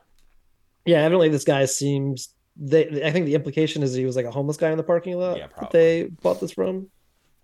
[0.84, 2.30] Yeah, evidently this guy seems.
[2.56, 5.18] They, I think the implication is he was like a homeless guy in the parking
[5.18, 5.80] lot Yeah, that probably.
[5.80, 6.88] they bought this from,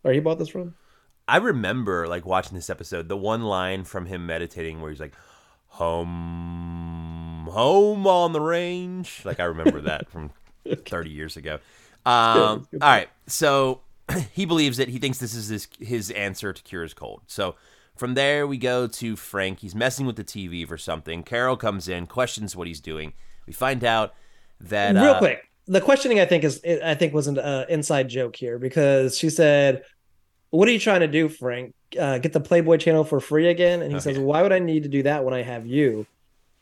[0.05, 0.75] or he bought this from.
[1.29, 5.15] I remember like watching this episode, the one line from him meditating where he's like,
[5.69, 10.31] "Home, home on the range." Like I remember that from
[10.87, 11.59] thirty years ago.
[12.05, 13.81] Um, all right, so
[14.33, 14.89] he believes it.
[14.89, 17.23] He thinks this is his his answer to cure his cold.
[17.27, 17.57] So
[17.97, 19.61] from there we go to Frank.
[19.61, 21.23] He's messing with the TV for something.
[21.23, 23.15] Carol comes in, questions what he's doing.
[23.47, 24.15] We find out
[24.61, 28.09] that Real uh, quick, the questioning I think is I think was an uh, inside
[28.09, 29.83] joke here because she said,
[30.51, 31.75] "What are you trying to do, Frank?
[31.99, 34.59] Uh, get the Playboy channel for free again?" And he Oh, says, "Why would I
[34.59, 36.07] need to do that when I have you?"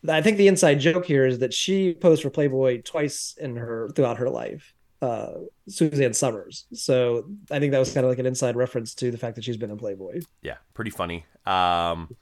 [0.06, 3.88] I think the inside joke here is that she posed for Playboy twice in her
[3.94, 5.32] throughout her life, uh,
[5.66, 6.66] Suzanne Somers.
[6.74, 9.44] So I think that was kind of like an inside reference to the fact that
[9.44, 10.20] she's been in Playboy.
[10.42, 11.24] yeah, pretty funny.
[11.46, 12.14] Um,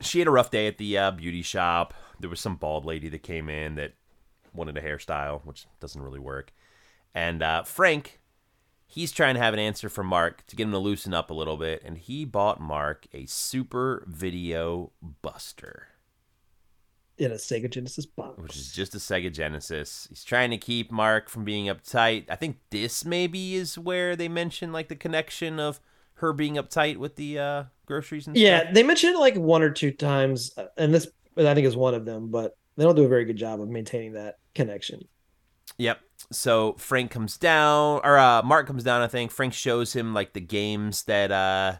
[0.00, 1.94] she had a rough day at the uh, beauty shop.
[2.18, 3.92] There was some bald lady that came in that
[4.54, 6.52] wanted a hairstyle, which doesn't really work.
[7.14, 8.20] And uh, Frank,
[8.86, 11.34] he's trying to have an answer for Mark to get him to loosen up a
[11.34, 15.88] little bit, and he bought Mark a Super Video Buster,
[17.18, 18.38] in a Sega Genesis box.
[18.40, 20.06] which is just a Sega Genesis.
[20.08, 22.26] He's trying to keep Mark from being uptight.
[22.28, 25.80] I think this maybe is where they mention like the connection of
[26.14, 28.42] her being uptight with the uh, groceries and stuff.
[28.42, 31.76] Yeah, they mentioned it like one or two times, uh, and this I think is
[31.76, 35.08] one of them, but they don't do a very good job of maintaining that connection.
[35.78, 36.00] Yep.
[36.30, 39.02] So Frank comes down, or uh, Mark comes down.
[39.02, 41.76] I think Frank shows him like the games that uh,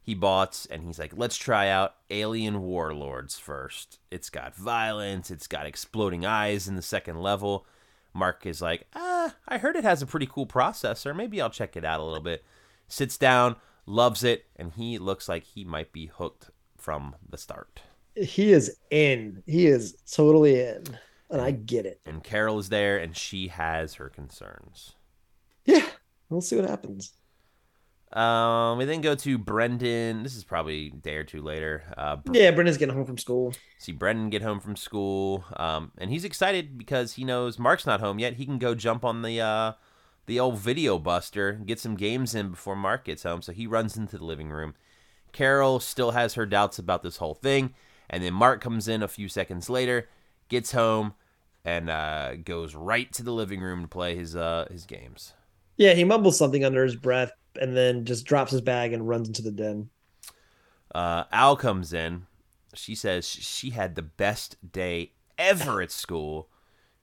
[0.00, 3.98] he bought, and he's like, let's try out Alien Warlords first.
[4.10, 7.66] It's got violence, it's got exploding eyes in the second level.
[8.14, 11.14] Mark is like, ah, I heard it has a pretty cool processor.
[11.14, 12.42] Maybe I'll check it out a little bit.
[12.88, 17.82] Sits down, loves it, and he looks like he might be hooked from the start.
[18.24, 19.42] He is in.
[19.46, 20.84] He is totally in.
[21.30, 22.00] And I get it.
[22.06, 24.94] And Carol is there, and she has her concerns.
[25.64, 25.86] Yeah.
[26.30, 27.12] We'll see what happens.
[28.12, 30.22] Um, we then go to Brendan.
[30.22, 31.82] This is probably a day or two later.
[31.96, 33.52] Uh, Br- Yeah, Brendan's getting home from school.
[33.78, 35.44] see Brendan get home from school.
[35.56, 38.34] Um, and he's excited because he knows Mark's not home yet.
[38.34, 39.72] He can go jump on the uh,
[40.24, 43.42] the old video buster, get some games in before Mark gets home.
[43.42, 44.74] So he runs into the living room.
[45.32, 47.74] Carol still has her doubts about this whole thing,
[48.10, 50.08] and then Mark comes in a few seconds later,
[50.48, 51.14] gets home,
[51.64, 55.34] and uh, goes right to the living room to play his uh, his games.
[55.76, 59.28] Yeah, he mumbles something under his breath and then just drops his bag and runs
[59.28, 59.90] into the den.
[60.94, 62.26] Uh, Al comes in.
[62.74, 66.48] She says she had the best day ever at school.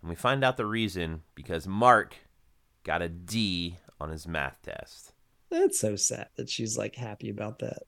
[0.01, 2.17] And we find out the reason because Mark
[2.83, 5.13] got a D on his math test.
[5.49, 7.83] That's so sad that she's like happy about that.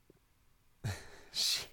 [1.33, 1.65] She,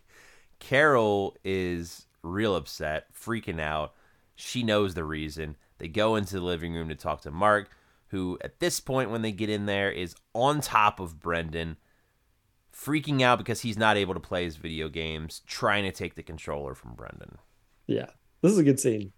[0.64, 3.92] Carol is real upset, freaking out.
[4.35, 5.57] She knows the reason.
[5.77, 7.68] They go into the living room to talk to Mark,
[8.09, 11.77] who at this point, when they get in there, is on top of Brendan,
[12.72, 16.22] freaking out because he's not able to play his video games, trying to take the
[16.22, 17.37] controller from Brendan.
[17.87, 18.07] Yeah.
[18.40, 19.12] This is a good scene.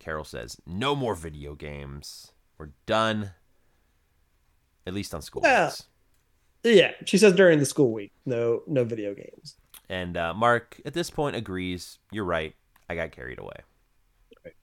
[0.00, 2.32] Carol says, "No more video games.
[2.58, 3.34] We're done.
[4.84, 5.66] At least on school Yeah.
[5.66, 5.84] days."
[6.64, 9.56] Yeah, she says during the school week, no no video games.
[9.92, 11.98] And uh, Mark, at this point, agrees.
[12.10, 12.54] You're right.
[12.88, 13.56] I got carried away.
[14.42, 14.54] Right.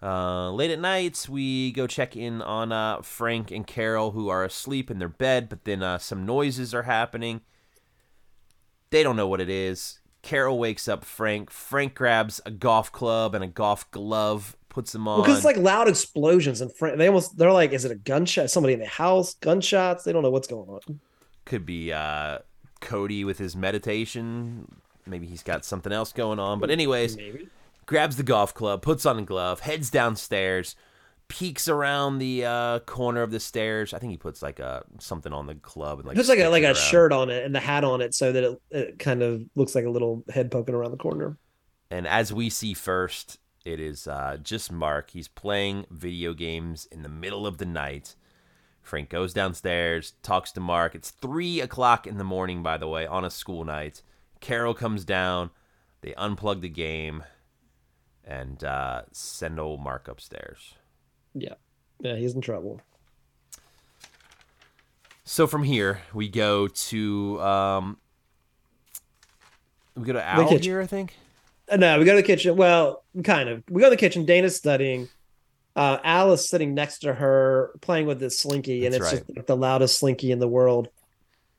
[0.00, 4.44] Uh, late at night, we go check in on uh, Frank and Carol, who are
[4.44, 7.40] asleep in their bed, but then uh, some noises are happening.
[8.90, 9.98] They don't know what it is.
[10.22, 11.50] Carol wakes up Frank.
[11.50, 15.22] Frank grabs a golf club and a golf glove, puts them on.
[15.22, 18.50] Because it's like loud explosions and Frank, they almost they're like, is it a gunshot?
[18.50, 19.34] Somebody in the house?
[19.34, 20.04] Gunshots?
[20.04, 21.00] They don't know what's going on.
[21.44, 22.38] could be uh,
[22.80, 24.80] Cody with his meditation.
[25.06, 26.60] Maybe he's got something else going on.
[26.60, 27.48] But anyways, Maybe.
[27.86, 30.76] grabs the golf club, puts on a glove, heads downstairs,
[31.28, 33.94] peeks around the uh, corner of the stairs.
[33.94, 36.48] I think he puts like a something on the club and like There's like a
[36.48, 36.76] like a around.
[36.76, 39.74] shirt on it and the hat on it so that it, it kind of looks
[39.74, 41.36] like a little head poking around the corner.
[41.90, 45.10] And as we see first, it is uh, just Mark.
[45.10, 48.14] He's playing video games in the middle of the night.
[48.82, 50.94] Frank goes downstairs, talks to Mark.
[50.94, 54.02] It's three o'clock in the morning, by the way, on a school night.
[54.40, 55.50] Carol comes down.
[56.00, 57.24] They unplug the game
[58.24, 60.74] and uh, send old Mark upstairs.
[61.34, 61.54] Yeah.
[62.00, 62.80] Yeah, he's in trouble.
[65.24, 67.98] So from here, we go to um,
[69.94, 71.14] we go to Al here, I think.
[71.70, 72.56] Uh, no, we go to the kitchen.
[72.56, 73.62] Well, kind of.
[73.70, 74.24] We go to the kitchen.
[74.24, 75.08] Dana's studying.
[75.80, 79.34] Uh, Al is sitting next to her playing with this slinky, and That's it's just
[79.34, 80.90] like the loudest slinky in the world.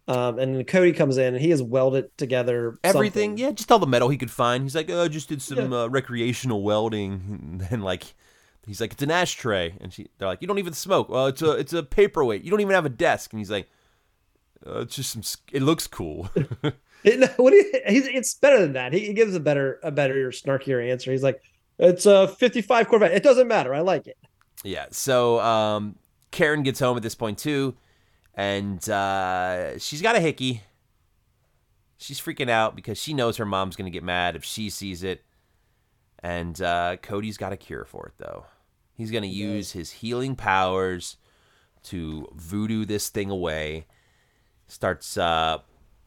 [0.08, 3.32] Um, and Cody comes in and he has welded together everything.
[3.32, 3.44] something.
[3.44, 4.62] Yeah, just all the metal he could find.
[4.62, 8.14] He's like, oh, I just did some uh, recreational welding, and then like,
[8.68, 11.10] he's like, it's an ashtray, and she, they're like, you don't even smoke.
[11.10, 12.44] Well, it's a, it's a paperweight.
[12.44, 13.72] You don't even have a desk, and he's like,
[14.68, 15.24] uh, it's just some.
[15.52, 16.30] It looks cool.
[17.04, 18.94] It, no, what you, he's, it's better than that.
[18.94, 21.12] He, he gives a better, a better, snarkier answer.
[21.12, 21.42] He's like,
[21.82, 23.12] "It's a 55 Corvette.
[23.12, 23.74] It doesn't matter.
[23.74, 24.18] I like it."
[24.64, 24.86] yeah.
[24.92, 25.96] So um,
[26.32, 27.76] Karen gets home at this point too,
[28.36, 30.62] and uh, she's got a hickey.
[31.98, 35.24] She's freaking out because she knows her mom's gonna get mad if she sees it.
[36.24, 38.46] And uh, Cody's got a cure for it though.
[38.94, 41.18] He's gonna use his healing powers
[41.84, 43.88] to voodoo this thing away.
[44.68, 45.60] Starts uh,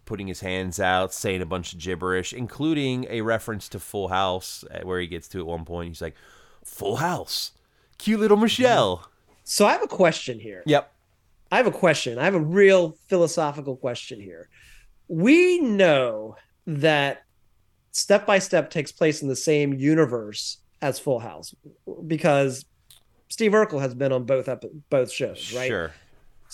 [0.05, 4.65] putting his hands out, saying a bunch of gibberish, including a reference to Full House,
[4.71, 5.89] uh, where he gets to at one point.
[5.89, 6.17] He's like,
[6.65, 7.53] "Full House,
[7.99, 9.09] cute little Michelle."
[9.45, 10.63] So I have a question here.
[10.67, 10.91] Yep.
[11.53, 12.19] I have a question.
[12.19, 14.49] I have a real philosophical question here.
[15.09, 16.37] We know
[16.67, 17.23] that
[17.93, 21.55] Step by Step takes place in the same universe as Full House
[22.07, 22.65] because
[23.29, 25.69] Steve Urkel has been on both up both shows, right?
[25.69, 25.93] Sure.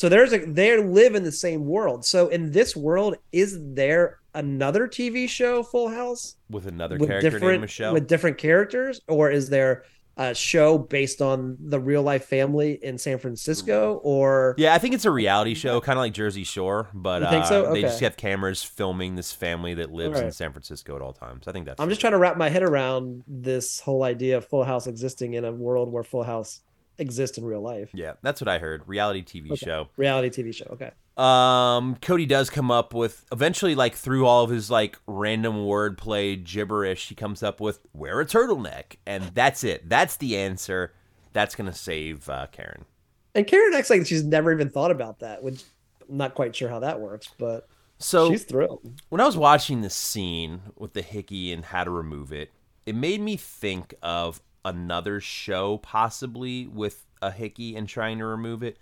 [0.01, 2.07] So there's a they live in the same world.
[2.07, 7.39] So in this world, is there another TV show, Full House, With another with character
[7.39, 7.93] named Michelle.
[7.93, 9.85] with different characters, or is there
[10.17, 14.01] a show based on the real life family in San Francisco?
[14.03, 17.45] Or Yeah, I think it's a reality show, kind of like Jersey Shore, but uh,
[17.45, 17.71] so?
[17.71, 21.47] they just have cameras filming this family that lives in San Francisco at all times.
[21.47, 21.79] I think that's.
[21.79, 25.35] I'm just trying to wrap my head around this whole idea of Full House existing
[25.35, 26.63] in a world where Full House
[27.01, 27.91] exists in real life.
[27.93, 28.83] Yeah, that's what I heard.
[28.87, 29.57] Reality TV Okay.
[29.65, 29.89] show.
[29.97, 30.67] Reality TV show.
[30.73, 30.91] Okay.
[31.17, 36.43] Um, Cody does come up with eventually, like through all of his like random wordplay
[36.43, 39.89] gibberish, he comes up with "wear a turtleneck," and that's it.
[39.89, 40.93] That's the answer.
[41.33, 42.85] That's gonna save uh, Karen.
[43.35, 45.63] And Karen acts like she's never even thought about that, which
[46.09, 49.01] I'm not quite sure how that works, but So she's thrilled.
[49.11, 52.51] when I was watching this scene with the hickey and how to remove it,
[52.87, 58.63] it made me think of another show possibly with a hickey and trying to remove
[58.63, 58.79] it.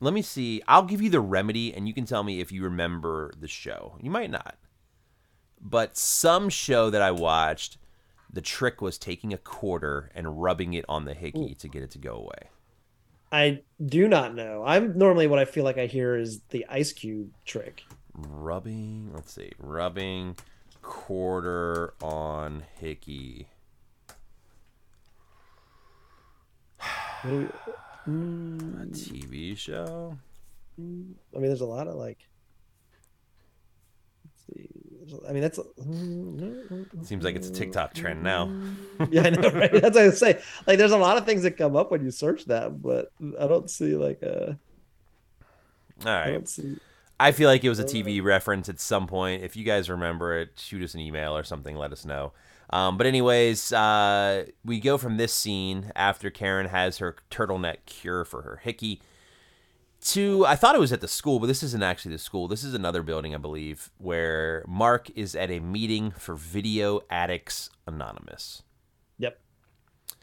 [0.00, 0.62] Let me see.
[0.66, 3.96] I'll give you the remedy and you can tell me if you remember the show.
[4.00, 4.56] You might not.
[5.60, 7.78] But some show that I watched,
[8.32, 11.90] the trick was taking a quarter and rubbing it on the hickey to get it
[11.92, 12.50] to go away.
[13.30, 14.64] I do not know.
[14.66, 17.82] I'm normally what I feel like I hear is the ice cube trick.
[18.14, 19.52] Rubbing, let's see.
[19.58, 20.36] Rubbing
[20.82, 23.48] quarter on hickey.
[26.78, 27.48] What do we-
[28.08, 30.18] Mm, A TV show?
[30.76, 32.18] I mean, there's a lot of like.
[34.24, 34.68] Let's see.
[35.28, 35.58] I mean, that's.
[35.58, 38.50] mm, Seems like it's a TikTok trend now.
[39.10, 39.70] yeah, I know, right?
[39.72, 40.42] That's what I say.
[40.66, 43.46] Like, there's a lot of things that come up when you search that, but I
[43.46, 44.58] don't see like a.
[46.04, 46.32] All I right.
[46.32, 46.76] don't see.
[47.20, 49.44] I feel like it was a TV reference at some point.
[49.44, 51.76] If you guys remember it, shoot us an email or something.
[51.76, 52.32] Let us know.
[52.72, 58.24] Um, but anyways, uh, we go from this scene after Karen has her turtleneck cure
[58.24, 59.02] for her hickey
[60.04, 62.48] to I thought it was at the school, but this isn't actually the school.
[62.48, 67.70] This is another building, I believe, where Mark is at a meeting for Video Addicts
[67.86, 68.62] Anonymous.
[69.18, 69.38] Yep.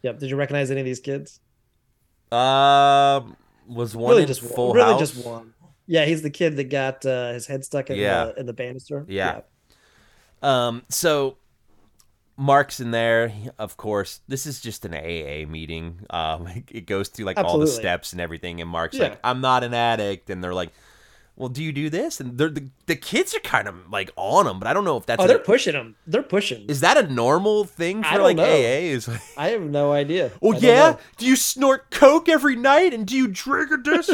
[0.04, 0.20] Yep.
[0.20, 1.40] Did you recognize any of these kids?
[2.32, 4.76] Um, was one really in just Full one.
[4.78, 5.00] Really House?
[5.14, 5.54] just one.
[5.88, 8.26] Yeah, he's the kid that got uh, his head stuck in Yeah.
[8.26, 9.06] the in the banister.
[9.08, 9.42] Yeah.
[10.42, 11.38] Um, so
[12.40, 14.22] Mark's in there, of course.
[14.30, 16.00] This is just an AA meeting.
[16.10, 19.10] Um, it goes through like all the steps and everything, and Mark's Yeah.
[19.10, 20.72] like, "I'm not an addict," and they're like,
[21.36, 24.48] "Well, do you do this?" And they're, the the kids are kind of like on
[24.48, 25.98] him, but I don't know if that's Oh, they're pushing him.
[26.08, 26.66] They're pushing.
[26.70, 28.46] is that a normal thing I for like know.
[28.46, 28.88] AA?
[28.96, 30.32] Is like, I have no idea.
[30.42, 30.96] well, I yeah.
[31.18, 34.10] Do you snort coke every night and do you drink this?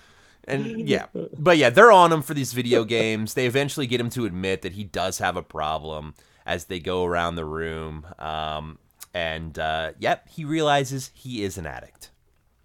[0.44, 1.06] and yeah,
[1.36, 3.34] but yeah, they're on him for these video games.
[3.34, 6.14] They eventually get him to admit that he does have a problem
[6.46, 8.06] as they go around the room.
[8.18, 8.78] Um,
[9.12, 12.10] and uh, yep, he realizes he is an addict.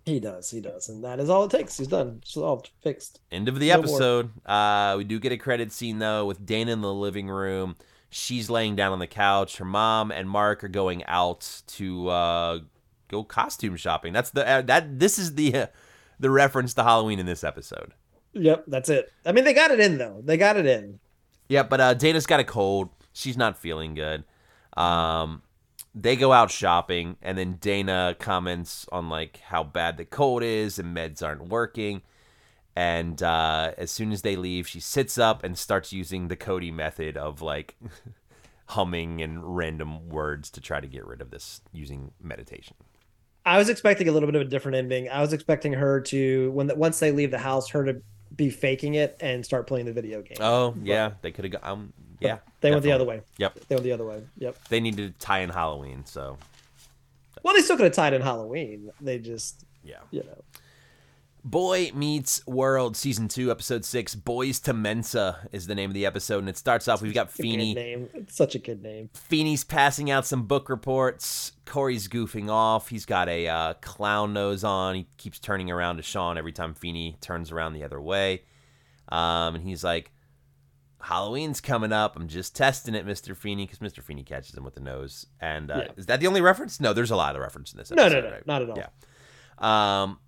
[0.06, 0.50] He does.
[0.50, 1.78] He does, and that is all it takes.
[1.78, 2.22] He's done.
[2.26, 2.72] Solved.
[2.82, 3.20] Fixed.
[3.32, 4.32] End of the No episode.
[4.46, 7.76] Uh, we do get a credit scene though with Dana in the living room.
[8.10, 9.58] She's laying down on the couch.
[9.58, 12.60] Her mom and Mark are going out to uh,
[13.08, 14.14] go costume shopping.
[14.14, 15.00] That's the uh, that.
[15.00, 15.68] This is the uh,
[16.20, 17.94] the reference to Halloween in this episode.
[18.34, 19.12] Yep, that's it.
[19.26, 20.22] I mean, they got it in though.
[20.24, 21.00] They got it in.
[21.50, 22.90] Yeah, but uh, Dana's got a cold.
[23.20, 24.24] She's not feeling good.
[24.78, 25.42] Um,
[25.94, 30.80] they go out shopping, and then Dana comments on like how bad the cold is
[30.80, 32.02] and meds aren't working.
[32.76, 36.72] And uh, as soon as they leave, she sits up and starts using the Cody
[36.72, 37.76] method of like
[38.68, 42.78] humming and random words to try to get rid of this using meditation.
[43.46, 45.10] I was expecting a little bit of a different ending.
[45.10, 48.02] I was expecting her to when the, once they leave the house, her to
[48.34, 50.38] be faking it and start playing the video game.
[50.40, 51.72] Oh yeah, they could have gone.
[51.72, 53.22] Um, yeah, they went the other way.
[53.38, 54.24] Yep, They went the other way.
[54.38, 54.58] Yep.
[54.70, 56.38] they needed to tie in Halloween, so
[57.44, 58.92] Well, they still could have tied in Halloween.
[59.02, 60.00] They just, yeah.
[60.12, 60.44] you know.
[61.46, 64.14] Boy Meets World, season two, episode six.
[64.14, 67.02] Boys to Mensa is the name of the episode, and it starts off.
[67.02, 67.74] We've got It's a good Feeney.
[67.74, 68.10] name.
[68.14, 69.10] It's such a good name.
[69.14, 71.54] Feeney's passing out some book reports.
[71.66, 72.90] Cory's goofing off.
[72.90, 74.96] He's got a uh, clown nose on.
[74.96, 78.42] He keeps turning around to Shawn every time Feeney turns around the other way.
[79.08, 80.12] Um, and he's like,
[81.02, 82.16] Halloween's coming up.
[82.16, 83.36] I'm just testing it, Mr.
[83.36, 84.04] Feeney, because Mr.
[84.04, 85.26] Feeney catches him with the nose.
[85.40, 85.92] And uh, Yeah.
[85.98, 86.80] is that the only reference?
[86.80, 88.46] No, there's a lot of reference in this No, no, no, right?
[88.48, 88.78] not at all.
[88.78, 90.02] Yeah.
[90.04, 90.20] Um,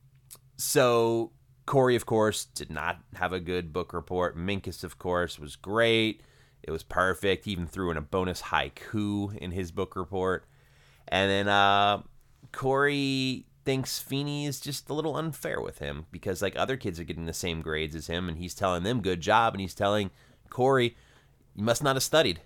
[0.57, 1.31] so
[1.65, 4.37] Cory, of course, did not have a good book report.
[4.37, 6.21] Minkus, of course, was great.
[6.63, 7.45] It was perfect.
[7.45, 10.45] He even threw in a bonus haiku in his book report.
[11.07, 12.03] And then uh,
[12.51, 17.03] Cory thinks Feeney is just a little unfair with him because like other kids are
[17.03, 20.11] getting the same grades as him, and he's telling them good job, and he's telling
[20.51, 20.95] Cory,
[21.55, 22.41] you must not have studied.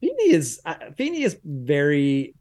[0.00, 2.34] Feeney is uh, Feeney is very.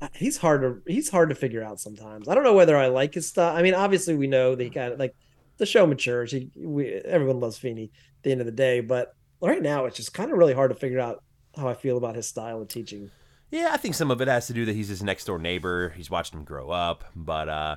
[0.00, 2.28] uh, He's hard to he's hard to figure out sometimes.
[2.28, 3.54] I don't know whether I like his stuff.
[3.56, 5.14] I mean, obviously we know that he got like
[5.58, 6.32] the show matures.
[6.32, 7.84] He we everyone loves Feeney
[8.18, 10.70] at the end of the day, but right now it's just kind of really hard
[10.70, 11.22] to figure out
[11.56, 13.10] how I feel about his style of teaching.
[13.50, 15.90] Yeah, I think some of it has to do that he's his next door neighbor.
[15.90, 17.76] He's watched him grow up, but uh,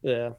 [0.00, 0.30] Yeah,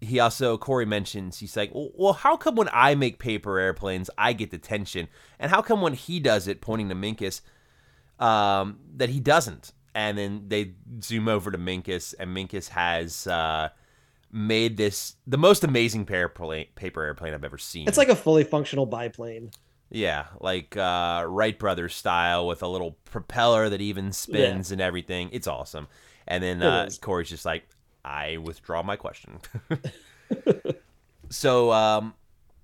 [0.00, 4.32] he also Cory mentions he's like, well, how come when I make paper airplanes, I
[4.32, 7.42] get detention, and how come when he does it, pointing to Minkus,
[8.18, 9.72] um, that he doesn't?
[9.94, 13.70] And then they zoom over to Minkus, and Minkus has uh,
[14.32, 17.88] made this the most amazing airplane, paper airplane I've ever seen.
[17.88, 19.50] It's like a fully functional biplane.
[19.90, 25.30] Yeah, like uh, Wright Brothers style with a little propeller that even spins and everything.
[25.32, 25.88] It's awesome.
[26.28, 26.88] And then It uh.
[27.00, 27.68] Cory's just like,
[28.04, 29.40] I withdraw my question.
[31.30, 32.14] so, um,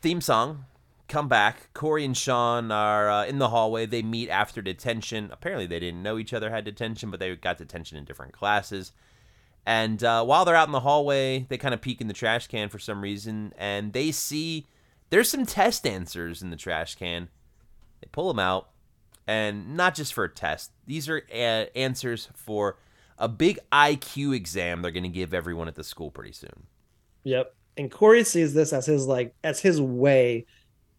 [0.00, 0.64] theme song,
[1.08, 1.72] come back.
[1.72, 3.86] Cory and Shawn are uh, in the hallway.
[3.86, 5.30] They meet after detention.
[5.32, 8.92] Apparently, they didn't know each other had detention, but they got detention in different classes.
[9.64, 12.46] And uh, while they're out in the hallway, they kind of peek in the trash
[12.46, 14.66] can for some reason, and they see
[15.10, 17.28] there's some test answers in the trash can.
[18.00, 18.70] They pull them out,
[19.26, 20.70] and not just for a test.
[20.86, 22.78] These are uh, answers for
[23.18, 26.66] a big IQ exam they're going to give everyone at the school pretty soon.
[27.24, 27.54] Yep.
[27.76, 30.46] And Cory sees this as his like as his way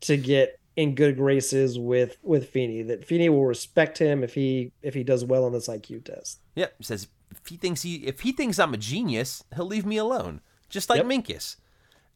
[0.02, 2.84] to get in good graces with with Feeney.
[2.84, 6.40] That Feeney will respect him if he if he does well on this IQ test.
[6.56, 9.86] Yep, he says if he thinks he if he thinks I'm a genius, he'll leave
[9.86, 11.08] me alone, just like Yep.
[11.08, 11.58] Minkus.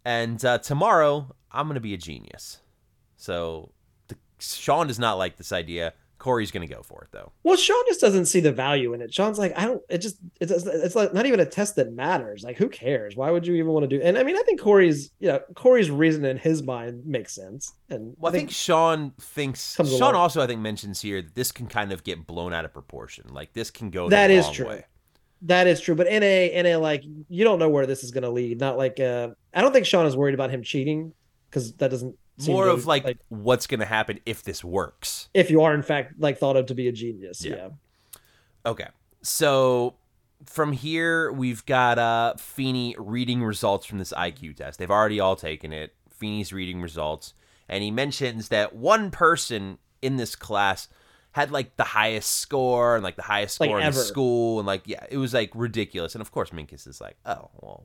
[0.05, 2.59] And uh, tomorrow I'm going to be a genius.
[3.17, 3.71] So
[4.07, 5.93] the, Sean does not like this idea.
[6.21, 7.31] Cory's going to go for it though.
[7.41, 9.11] Well, Shawn just doesn't see the value in it.
[9.11, 9.81] Shawn's like, I don't.
[9.89, 12.43] It just it's it's like not even a test that matters.
[12.43, 13.15] Like, who cares?
[13.15, 14.03] Why would you even want to do?
[14.03, 17.73] And I mean, I think Cory's you know Cory's reason in his mind makes sense.
[17.89, 20.15] And Well, I think Shawn thinks Shawn along.
[20.15, 23.25] also I think mentions here that this can kind of get blown out of proportion.
[23.33, 24.67] Like this can go That the is true.
[24.67, 24.85] way.
[25.45, 28.11] That is true, but in a in a like you don't know where this is
[28.11, 28.59] going to lead.
[28.59, 31.13] Not like uh, I don't think Shawn is worried about him cheating
[31.49, 32.15] because that doesn't
[32.47, 35.29] More of like, what's going to happen if this works.
[35.33, 37.43] if you are in fact like thought of to be a genius.
[37.45, 37.55] Yeah.
[37.55, 37.69] Yeah,
[38.65, 38.87] Okay.
[39.21, 39.95] So
[40.45, 44.79] from here, we've got uh, Feeney reading results from this IQ test.
[44.79, 45.93] They've already all taken it.
[46.09, 47.33] Feeney's reading results.
[47.69, 50.87] And he mentions that one person in this class
[51.33, 53.99] had like the highest score and like the highest Like score in ever.
[53.99, 54.59] school.
[54.59, 56.15] And like, yeah, it was like ridiculous.
[56.15, 57.83] And of course, Minkus is like, oh, well,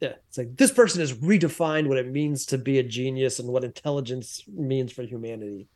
[0.00, 0.14] yeah.
[0.28, 3.64] It's like this person has redefined what it means to be a genius and what
[3.64, 5.68] intelligence means for humanity.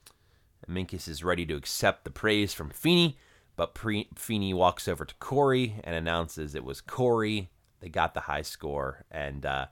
[0.69, 3.17] Minkus is ready to accept the praise from Feeney.
[3.57, 7.51] But Pre- Feeney walks over to Cory and announces it was Cory.
[7.81, 9.67] They got the high score and uh,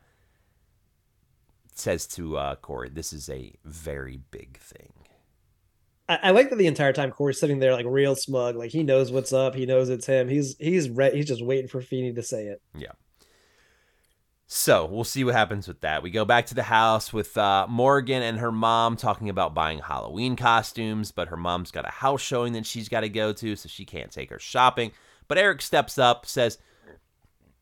[1.74, 4.92] says to uh, Cory, "This is a very big thing."
[6.09, 8.82] I, I like that the entire time Cory's sitting there like real smug, like he
[8.82, 9.55] knows what's up.
[9.55, 10.28] He knows it's him.
[10.28, 12.61] He's he's re- he's just waiting for Feeney to say it.
[14.53, 16.03] So we'll see what happens with that.
[16.03, 19.78] We go back to the house with uh, Morgan and her mom talking about buying
[19.78, 23.55] Halloween costumes, but her mom's got a house showing that she's got to go to,
[23.55, 24.90] so she can't take her shopping.
[25.28, 26.59] But Eric steps up, says,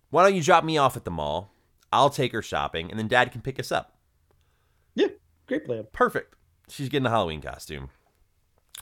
[0.08, 1.52] "Why don't you drop me off at the mall?
[1.92, 3.98] I'll take her shopping, and then Dad can pick us up."
[4.94, 5.08] Yeah,
[5.46, 5.88] great plan.
[5.92, 6.36] Perfect.
[6.70, 7.90] She's getting a Halloween costume.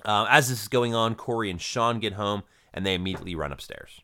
[0.05, 3.51] Uh, as this is going on, Cory and Shawn get home, and they immediately run
[3.51, 4.01] upstairs.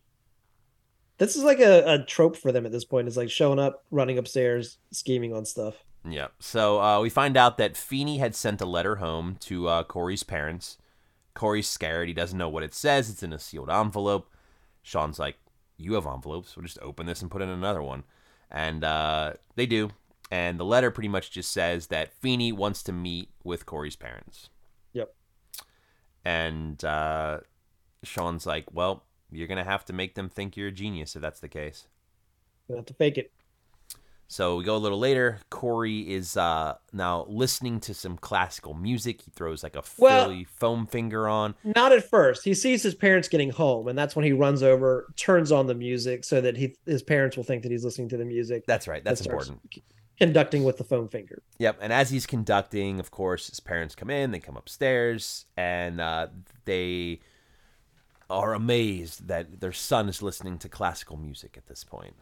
[1.23, 3.07] This is like a, a trope for them at this point.
[3.07, 5.85] It's like showing up, running upstairs, scheming on stuff.
[6.05, 6.29] Yeah.
[6.41, 10.25] So uh, we find out that Feeney had sent a letter home to uh, Cory's
[10.25, 10.79] parents.
[11.35, 12.09] Cory's scared.
[12.09, 13.09] He doesn't know what it says.
[13.09, 14.35] It's in a sealed envelope.
[14.83, 15.37] Shawn's like,
[15.77, 16.57] "You have envelopes.
[16.57, 18.03] We'll just open this and put in another one."
[18.51, 19.91] And uh, they do.
[20.33, 24.49] And the letter pretty much just says that Feeney wants to meet with Cory's parents.
[24.93, 25.15] Yep.
[26.25, 27.41] And uh,
[28.03, 31.41] Shawn's like, "Well, you're gonna have to make them think you're a genius if that's
[31.41, 31.87] the case."
[32.69, 33.33] Gonna have to fake it.
[34.29, 35.41] So we go a little later.
[35.51, 39.21] Cory is uh, now listening to some classical music.
[39.21, 41.55] He throws like a Well- Philly foam finger on.
[41.65, 42.43] Not at first.
[42.43, 45.75] He sees his parents getting home, and that's when he runs over, turns on the
[45.75, 48.65] music so that he his parents will think that he's listening to the music.
[48.67, 49.05] That's right.
[49.05, 49.61] That's important.
[50.19, 51.43] Conducting with the foam finger.
[51.59, 51.79] Yep.
[51.83, 54.31] And as he's conducting, of course, his parents come in.
[54.31, 56.29] They come upstairs, and uh,
[56.65, 57.21] they
[58.33, 62.15] are amazed that their son is listening to classical music at this point.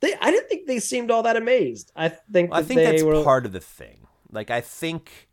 [0.00, 1.92] They, I didn't think they seemed all that amazed.
[1.96, 3.22] I think I think that's were.
[3.22, 4.06] part of the thing.
[4.30, 5.28] Like I think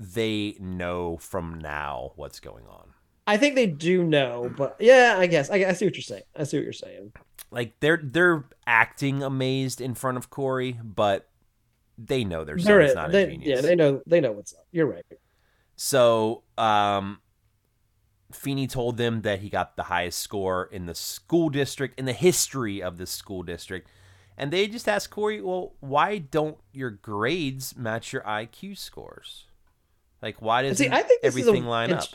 [0.00, 2.88] they know from now what's going on.
[3.26, 6.24] I think they do know, but yeah, I guess I, I see what you're saying.
[6.36, 7.12] I see what you're saying.
[7.52, 11.28] like they're they're acting amazed in front of Cory, but
[11.96, 13.48] they know their They're son's not a they, genius.
[13.48, 14.66] yeah, they know they know what's up.
[14.72, 15.04] You're right.
[15.76, 17.20] so um
[18.34, 22.12] Feeney told them that he got the highest score in the school district in the
[22.12, 23.88] history of the school district.
[24.36, 29.44] And they just asked Cory, well, why don't your grades match your IQ scores?
[30.20, 32.08] Like why doesn't see, I think a- everything line up?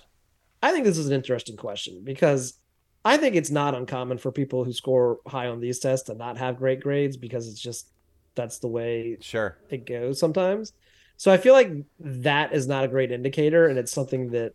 [0.63, 2.57] I think this is an interesting question because
[3.05, 6.37] I think it's not uncommon for people who score high on these tests to not
[6.37, 7.91] have great grades because it's just
[8.35, 9.57] that's the way Sure.
[9.69, 10.73] it goes sometimes.
[11.17, 14.53] So I feel like that is not a great indicator, and it's something that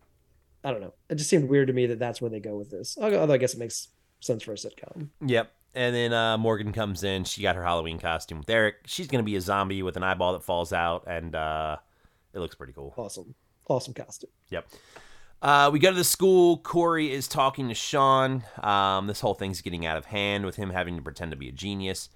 [0.65, 0.95] I don't know.
[1.09, 2.97] It just seemed weird to me that that's where they go with this.
[3.01, 3.89] Although I guess it makes
[4.21, 5.09] sense for a sitcom.
[5.25, 5.53] Yep.
[5.75, 7.25] And then uh, Morgan comes in.
[7.25, 8.77] She got her Halloween costume with Eric.
[8.87, 11.79] She's gonna be a zombie with an eyeball that falls out, and uh,
[12.35, 12.93] it looks pretty cool.
[12.97, 13.35] Awesome.
[13.69, 14.31] Awesome costume.
[14.51, 14.69] Yep.
[15.41, 16.59] Uh, we go to the school.
[16.59, 18.45] Cory is talking to Shawn.
[18.63, 21.49] Um, this whole thing's getting out of hand with him having to pretend to be
[21.49, 22.11] a genius.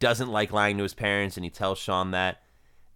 [0.00, 2.42] Doesn't like lying to his parents, and he tells Shawn that.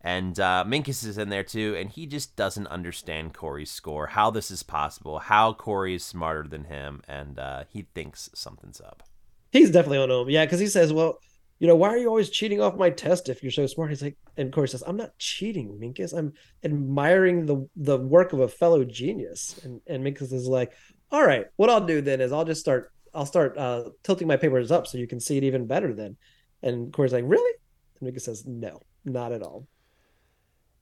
[0.01, 4.31] And uh, Minkus is in there too, and he just doesn't understand Cory's score, how
[4.31, 9.03] this is possible, how Cory is smarter than him, and uh, he thinks something's up.
[9.51, 10.31] He's definitely on him.
[10.31, 11.19] Yeah, because he says, Well,
[11.59, 13.91] you know, why are you always cheating off my test if you're so smart?
[13.91, 16.17] He's like, and Cory says, I'm not cheating, Minkus.
[16.17, 16.33] I'm
[16.63, 19.61] admiring the the work of a fellow genius.
[19.65, 20.73] And and Minkus is like,
[21.11, 24.37] All right, what I'll do then is I'll just start I'll start uh, tilting my
[24.37, 26.17] papers up so you can see it even better then.
[26.63, 27.59] And Cory's like, Really?
[28.01, 29.67] And Minkus says, No, not at all.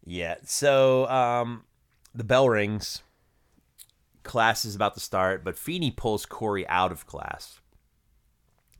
[0.06, 0.36] Yeah.
[0.44, 1.64] So um,
[2.14, 3.02] the bell rings.
[4.22, 7.60] Class is about to start, but Feeney pulls Cory out of class,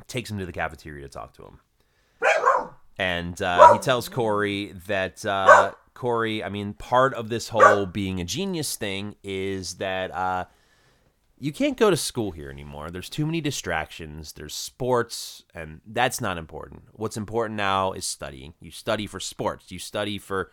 [0.08, 1.60] takes him to the cafeteria to talk to him.
[2.98, 8.20] And uh, he tells Cory that uh, Cory, I mean, part of this whole being
[8.20, 10.46] a genius thing is that uh,
[11.38, 12.90] you can't go to school here anymore.
[12.90, 14.32] There's too many distractions.
[14.32, 16.84] There's sports, and that's not important.
[16.92, 18.54] What's important now is studying.
[18.60, 19.70] You study for sports.
[19.70, 20.50] You study for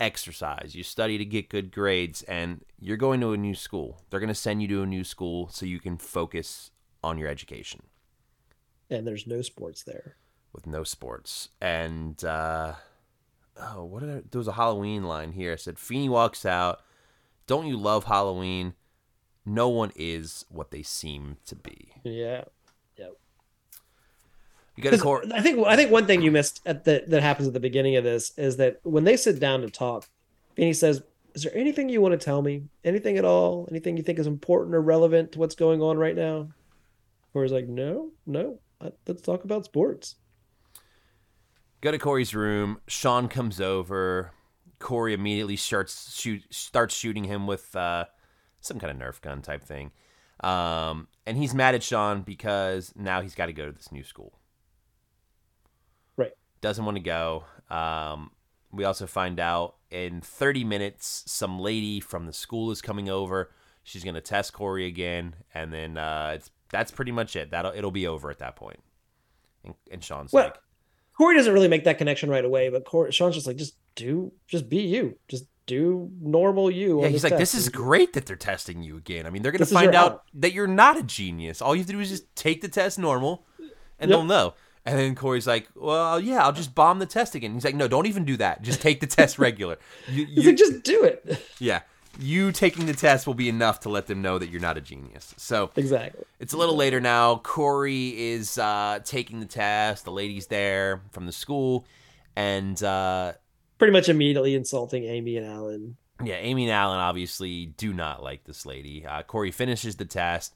[0.00, 0.74] exercise.
[0.74, 4.02] You study to get good grades, and you're going to a new school.
[4.10, 6.70] They're going to send you to a new school so you can focus
[7.04, 7.80] on your education
[8.90, 10.16] And there's no sports there.
[10.52, 11.48] with no sports.
[11.60, 12.74] And uh,
[13.60, 15.52] oh, what did I, there was a Halloween line here.
[15.52, 16.80] I said, Feeney walks out.
[17.46, 18.74] Don't you love Halloween?
[19.44, 21.94] No one is what they seem to be.
[22.04, 22.44] Yeah.
[24.76, 27.46] You 'Cause cor- I think I think one thing you missed at the that happens
[27.46, 30.08] at the beginning of this is that when they sit down to talk,
[30.56, 31.02] Feeney says,
[31.34, 32.64] "Is there anything you want to tell me?
[32.84, 33.68] Anything at all?
[33.70, 36.48] Anything you think is important or relevant to what's going on right now?"
[37.32, 38.58] Cory's like, "No, no.
[39.06, 40.16] Let's talk about sports."
[41.82, 42.80] Go to Cory's room.
[42.86, 44.32] Shawn comes over.
[44.78, 48.06] Cory immediately starts shoot starts shooting him with uh,
[48.60, 49.92] some kind of Nerf gun type thing,
[50.40, 54.02] um, and he's mad at Shawn because now he's got to go to this new
[54.02, 54.38] school.
[56.62, 57.44] Doesn't want to go.
[57.68, 58.30] Um,
[58.72, 63.50] we also find out in 30 minutes some lady from the school is coming over.
[63.84, 67.50] She's gonna test Cory again, and then uh, it's that's pretty much it.
[67.50, 68.80] That'll it'll be over at that point.
[69.64, 70.58] And, and Shawn's Well, like,
[71.18, 74.32] Cory doesn't really make that connection right away, but Cory, Shawn's just like, "Just do,
[74.46, 75.18] just be you.
[75.28, 79.26] Just do normal you." Yeah, he's like, this is great that they're testing you again.
[79.26, 80.22] I mean, they're going to This find out out.
[80.34, 81.60] that you're not a genius.
[81.60, 83.44] All you have to do is just take the test normal,
[83.98, 84.08] and Yep.
[84.08, 84.54] they'll know.
[84.84, 87.54] And then Cory's like, well, yeah, I'll just bomb the test again.
[87.54, 88.62] He's like, no, don't even do that.
[88.62, 89.78] Just take the test regular.
[90.08, 91.82] You, you- like, "Just do it." yeah,
[92.18, 94.80] you taking the test will be enough to let them know that you're not a
[94.80, 95.34] genius.
[95.36, 96.24] So exactly.
[96.40, 97.36] it's a little later now.
[97.36, 100.04] Cory is uh, taking the test.
[100.04, 101.86] The lady's there from the school,
[102.34, 103.34] and uh,
[103.78, 105.96] Pretty much immediately insulting Amy and Alan.
[106.24, 109.06] Yeah, Amy and Alan obviously do not like this lady.
[109.06, 110.54] Uh, Cory finishes the test.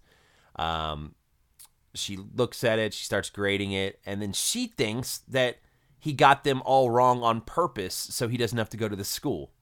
[0.57, 1.14] Um,
[1.97, 5.57] she looks at it, she starts grading it, and then she thinks that
[5.99, 9.05] he got them all wrong on purpose so he doesn't have to go to the
[9.05, 9.53] school.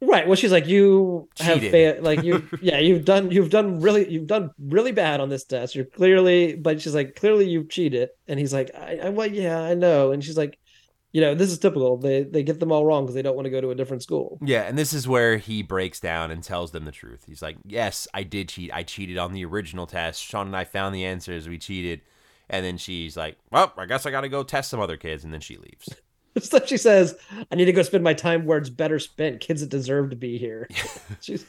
[0.00, 0.26] Right.
[0.26, 1.70] Well, she's like, you have Cheated.
[1.98, 5.44] fa- like you, yeah, you've done, you've done really, you've done really bad on this
[5.44, 5.76] test.
[5.76, 9.60] You're clearly, but she's like, clearly you've cheated, and he's like, I, I well, yeah,
[9.60, 10.58] I know, and she's like,
[11.12, 11.96] you know, this is typical.
[11.98, 14.02] They they get them all wrong because they don't want to go to a different
[14.02, 14.38] school.
[14.42, 17.24] Yeah, and this is where he breaks down and tells them the truth.
[17.26, 18.72] He's like, Yes, I did cheat.
[18.72, 20.22] I cheated on the original test.
[20.22, 21.48] Shawn and I found the answers.
[21.48, 22.00] We cheated.
[22.48, 25.22] And then she's like, Well, I guess I got to go test some other kids.
[25.22, 25.88] And then she leaves.
[26.40, 27.14] So she says,
[27.50, 29.40] I need to go spend my time where it's better spent.
[29.40, 30.66] Kids that deserve to be here.
[31.20, 31.44] she's,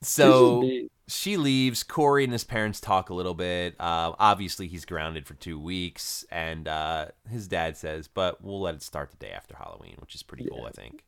[0.00, 0.62] So.
[0.62, 0.88] she's.
[1.10, 1.82] She leaves.
[1.82, 3.74] Cory and his parents talk a little bit.
[3.80, 8.74] Uh, obviously, he's grounded for two weeks, and uh, his dad says, "But we'll let
[8.76, 11.04] it start the day after Halloween," which is pretty cool, I think.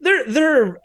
[0.00, 0.80] they're they're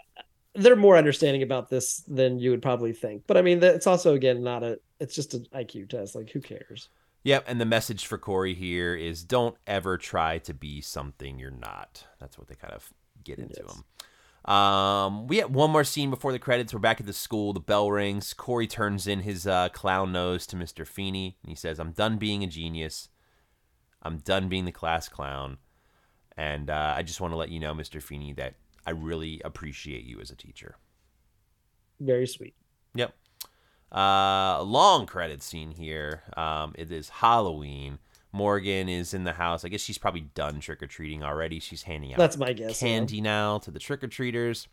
[0.53, 3.23] they're more understanding about this than you would probably think.
[3.25, 4.79] But I mean, it's also again not a.
[4.99, 6.13] It's just an IQ test.
[6.15, 6.89] Like, who cares?
[7.23, 7.45] Yep.
[7.47, 12.05] And the message for Cory here is: don't ever try to be something you're not.
[12.19, 12.91] That's what they kind of
[13.23, 13.75] get into Yes.
[13.75, 13.83] him.
[14.45, 16.73] Um, we have one more scene before the credits.
[16.73, 17.53] We're back at the school.
[17.53, 18.33] The bell rings.
[18.33, 20.87] Cory turns in his uh, clown nose to Mr.
[20.87, 23.09] Feeney, and he says, "I'm done being a genius.
[24.01, 25.57] I'm done being the class clown,
[26.35, 28.01] and uh, I just want to let you know, Mr.
[28.01, 30.75] Feeney, that I really appreciate you as a teacher."
[31.99, 32.55] Very sweet.
[32.95, 33.13] Yep.
[33.91, 36.23] Uh, long credit scene here.
[36.35, 37.99] Um, it is Halloween.
[38.31, 39.65] Morgan is in the house.
[39.65, 41.59] I guess she's probably done trick or treating already.
[41.59, 42.81] She's handing out That's my guess.
[42.81, 42.87] yeah.
[42.87, 44.67] candy now to the trick or treaters.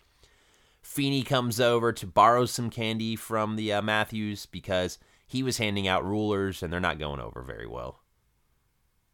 [0.83, 5.89] Feeney comes over to borrow some candy from the uh, Matthews because he was handing
[5.89, 8.01] out rulers and they're not going over very well.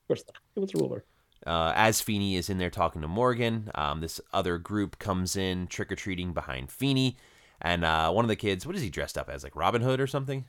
[0.03, 0.37] Of course not.
[0.55, 1.05] What's a ruler?
[1.47, 5.67] Uh, as Feeney is in there talking to Morgan, um, this other group comes in
[5.67, 7.17] trick or treating behind Feeney,
[7.61, 10.01] and uh, one of the kids, what is he dressed up as, like Robin Hood
[10.01, 10.47] or something?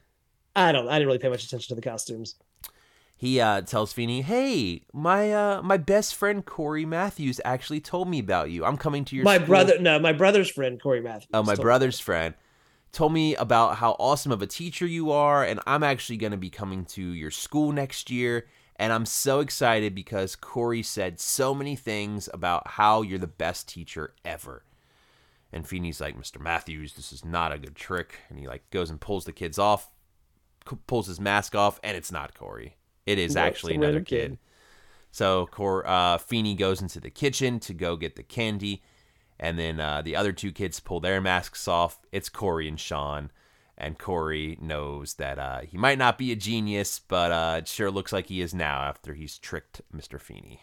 [0.56, 0.88] I don't.
[0.88, 2.36] I didn't really pay much attention to the costumes.
[3.18, 8.20] He uh, tells Feeney, "Hey, my uh, my best friend Cory Matthews actually told me
[8.20, 8.66] about you.
[8.66, 11.30] I'm coming to your My school." brother, no, my brother's friend Cory Matthews.
[11.34, 11.64] Oh, my told me.
[11.64, 12.34] brother's friend
[12.92, 16.38] told me about how awesome of a teacher you are, and I'm actually going to
[16.38, 18.48] be coming to your school next year.
[18.78, 23.70] And I'm so excited because Cory said so many things about how you're the best
[23.70, 24.64] teacher ever.
[25.52, 26.42] And Feeney's like, Mr.
[26.42, 28.20] Matthews, this is not a good trick.
[28.30, 29.92] And he like goes and pulls the kids off,
[30.88, 32.76] pulls his mask off, and it's not Corey.
[33.06, 34.32] It is actually another kid.
[34.32, 34.38] kid.
[35.12, 38.84] So Cor- uh, Feeney goes into the kitchen to go get the candy,
[39.40, 42.00] and then uh, the other two kids pull their masks off.
[42.12, 43.32] It's Cory and Shawn,
[43.78, 47.92] and Cory knows that uh, he might not be a genius, but uh, it sure
[47.92, 50.20] looks like he is now after he's tricked Mr.
[50.20, 50.62] Feeney.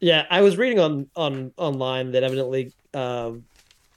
[0.00, 3.44] Yeah, I was reading on on online that evidently um,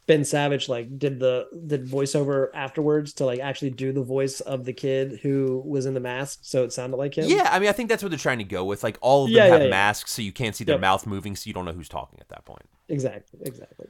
[0.05, 4.65] Ben Savage like did the did voiceover afterwards to like actually do the voice of
[4.65, 7.25] the kid who was in the mask, so it sounded like him.
[7.29, 8.83] Yeah, I mean, I think that's what they're trying to go with.
[8.83, 10.81] Like all of them Yeah, have yeah, masks, so you can't see their Yep.
[10.81, 12.63] mouth moving, so you don't know who's talking at that point.
[12.89, 13.87] exactly, exactly.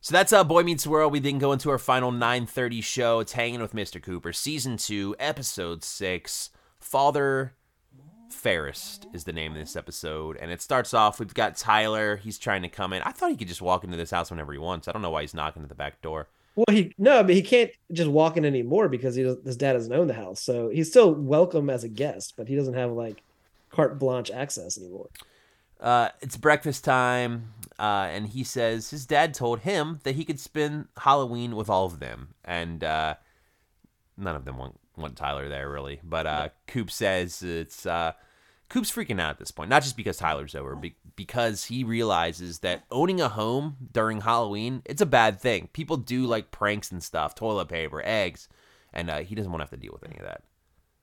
[0.00, 1.12] So that's uh, Boy Meets World.
[1.12, 3.20] We then go into our final 9:30 show.
[3.20, 4.02] It's Hanging with Mr.
[4.02, 6.50] Cooper, season two, episode six.
[6.80, 7.54] Father
[8.42, 11.20] Ferris is the name of this episode, and it starts off.
[11.20, 12.16] We've got Tyler.
[12.16, 13.00] He's trying to come in.
[13.02, 14.88] I thought he could just walk into this house whenever he wants.
[14.88, 16.26] I don't know why he's knocking at the back door.
[16.56, 19.92] Well, he no, but he can't just walk in anymore because he his dad doesn't
[19.92, 23.22] own the house, so he's still welcome as a guest, but he doesn't have like
[23.70, 25.08] carte blanche access anymore.
[25.80, 30.40] Uh, it's breakfast time, uh, and he says his dad told him that he could
[30.40, 33.14] spend Halloween with all of them, and uh,
[34.16, 36.00] none of them want, want Tyler there really.
[36.02, 38.12] But uh, Coop says it's uh,
[38.72, 42.60] Coop's freaking out at this point, not just because Tyler's over, be- because he realizes
[42.60, 45.68] that owning a home during Halloween it's a bad thing.
[45.74, 48.48] People do like pranks and stuff, toilet paper, eggs,
[48.94, 50.40] and uh, he doesn't want to have to deal with any of that.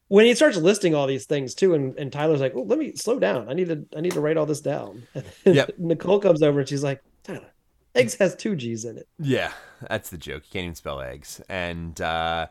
[0.07, 2.95] When he starts listing all these things too, and, and Tyler's like, "Oh, let me
[2.95, 3.47] slow down.
[3.47, 5.03] I need to I need to write all this down."
[5.45, 5.73] Yep.
[5.77, 7.53] Nicole comes over and she's like, "Tyler,
[7.93, 9.51] eggs has two G's in it." Yeah,
[9.87, 10.41] that's the joke.
[10.45, 11.39] You can't even spell eggs.
[11.47, 12.47] And uh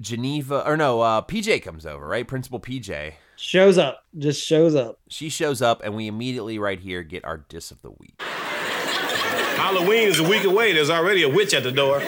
[0.00, 2.26] Geneva or no, uh PJ comes over, right?
[2.26, 3.14] Principal PJ.
[3.36, 4.98] Shows up, just shows up.
[5.08, 8.20] She shows up and we immediately right here get our diss of the week.
[8.20, 10.72] Halloween is a week away.
[10.72, 12.00] There's already a witch at the door.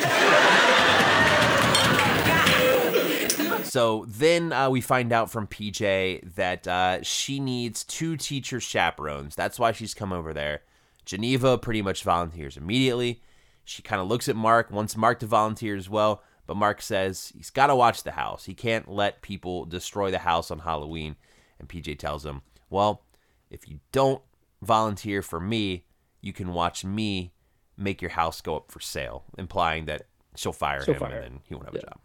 [3.64, 9.34] So then uh, we find out from PJ that uh, she needs two teacher chaperones.
[9.34, 10.62] That's why she's come over there.
[11.04, 13.20] Geneva pretty much volunteers immediately.
[13.64, 17.30] She kind of looks at Mark, wants Mark to volunteer as well, but Mark says
[17.36, 18.46] he's got to watch the house.
[18.46, 21.14] He can't let people destroy the house on Halloween.
[21.60, 22.40] And PJ tells him,
[22.70, 23.02] Well,
[23.50, 24.22] if you don't
[24.62, 25.84] volunteer for me,
[26.22, 27.32] you can watch me
[27.76, 31.22] make your house go up for sale, implying that she'll fire She'll him fire and
[31.22, 31.98] then he won't have a job.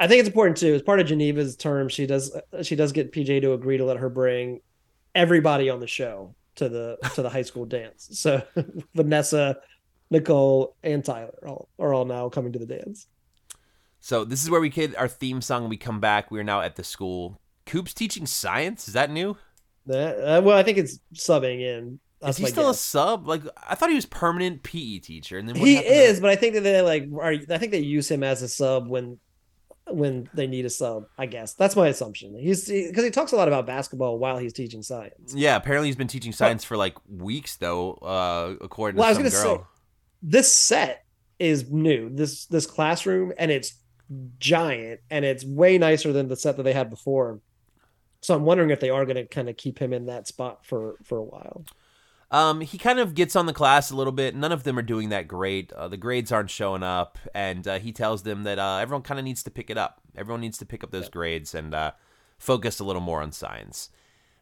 [0.00, 0.74] I think it's important too.
[0.74, 3.98] As part of Geneva's term, she does she does get PJ to agree to let
[3.98, 4.60] her bring
[5.14, 8.08] everybody on the show to the to the high school dance.
[8.12, 8.42] So
[8.94, 9.58] Vanessa,
[10.10, 13.06] Nicole, and Tyler all are all now coming to the dance.
[14.06, 15.62] So this is where we get our theme song.
[15.62, 16.30] and We come back.
[16.30, 17.40] We are now at the school.
[17.66, 18.86] Coop's teaching science.
[18.86, 19.30] Is that new?
[19.90, 21.98] Uh, well, I think it's subbing in.
[22.20, 23.26] That's is he still a sub?
[23.26, 26.30] Like I thought he was permanent PE teacher, and then He happened to- is, but
[26.30, 27.32] I think that they like are.
[27.50, 29.18] I think they use him as a sub when
[29.88, 31.06] when they need a sub.
[31.18, 32.38] I guess that's my assumption.
[32.38, 35.34] He's because he talks a lot about basketball while he's teaching science.
[35.34, 37.94] Yeah, apparently he's been teaching science for like weeks though.
[37.94, 39.64] Uh, according Well, I to was some gonna girl.
[39.64, 39.80] say-
[40.22, 41.04] This set
[41.40, 42.08] is new.
[42.08, 43.74] This this classroom and it's
[44.38, 47.40] giant and it's way nicer than the set that they had before.
[48.20, 50.64] So I'm wondering if they are going to kind of keep him in that spot
[50.64, 51.64] for for a while.
[52.30, 54.34] Um, he kind of gets on the class a little bit.
[54.34, 55.72] None of them are doing that great.
[55.72, 59.20] Uh, the grades aren't showing up, and uh, he tells them that uh, everyone kind
[59.20, 60.00] of needs to pick it up.
[60.16, 61.92] Everyone needs to pick up those grades and uh,
[62.36, 63.90] focus a little more on science.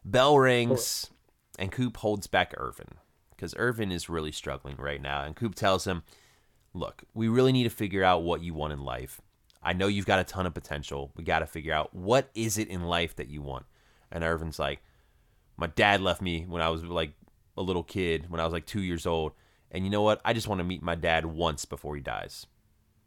[0.03, 1.11] Bell rings,
[1.59, 2.95] and Coop holds back Irvin
[3.31, 5.23] because Irvin is really struggling right now.
[5.23, 6.05] And Coop tells him,
[6.73, 9.21] "Look, we really need to figure out what you want in life.
[9.65, 11.13] I know you've got a ton of potential.
[11.17, 13.67] We got to figure out what is it in life that you want."
[14.11, 14.81] And Irvin's like,
[15.57, 17.13] "My dad left me when I was like
[17.57, 19.33] a little kid, when I was like two years old.
[19.71, 20.21] And you know what?
[20.25, 22.47] I just want to meet my dad once before he dies."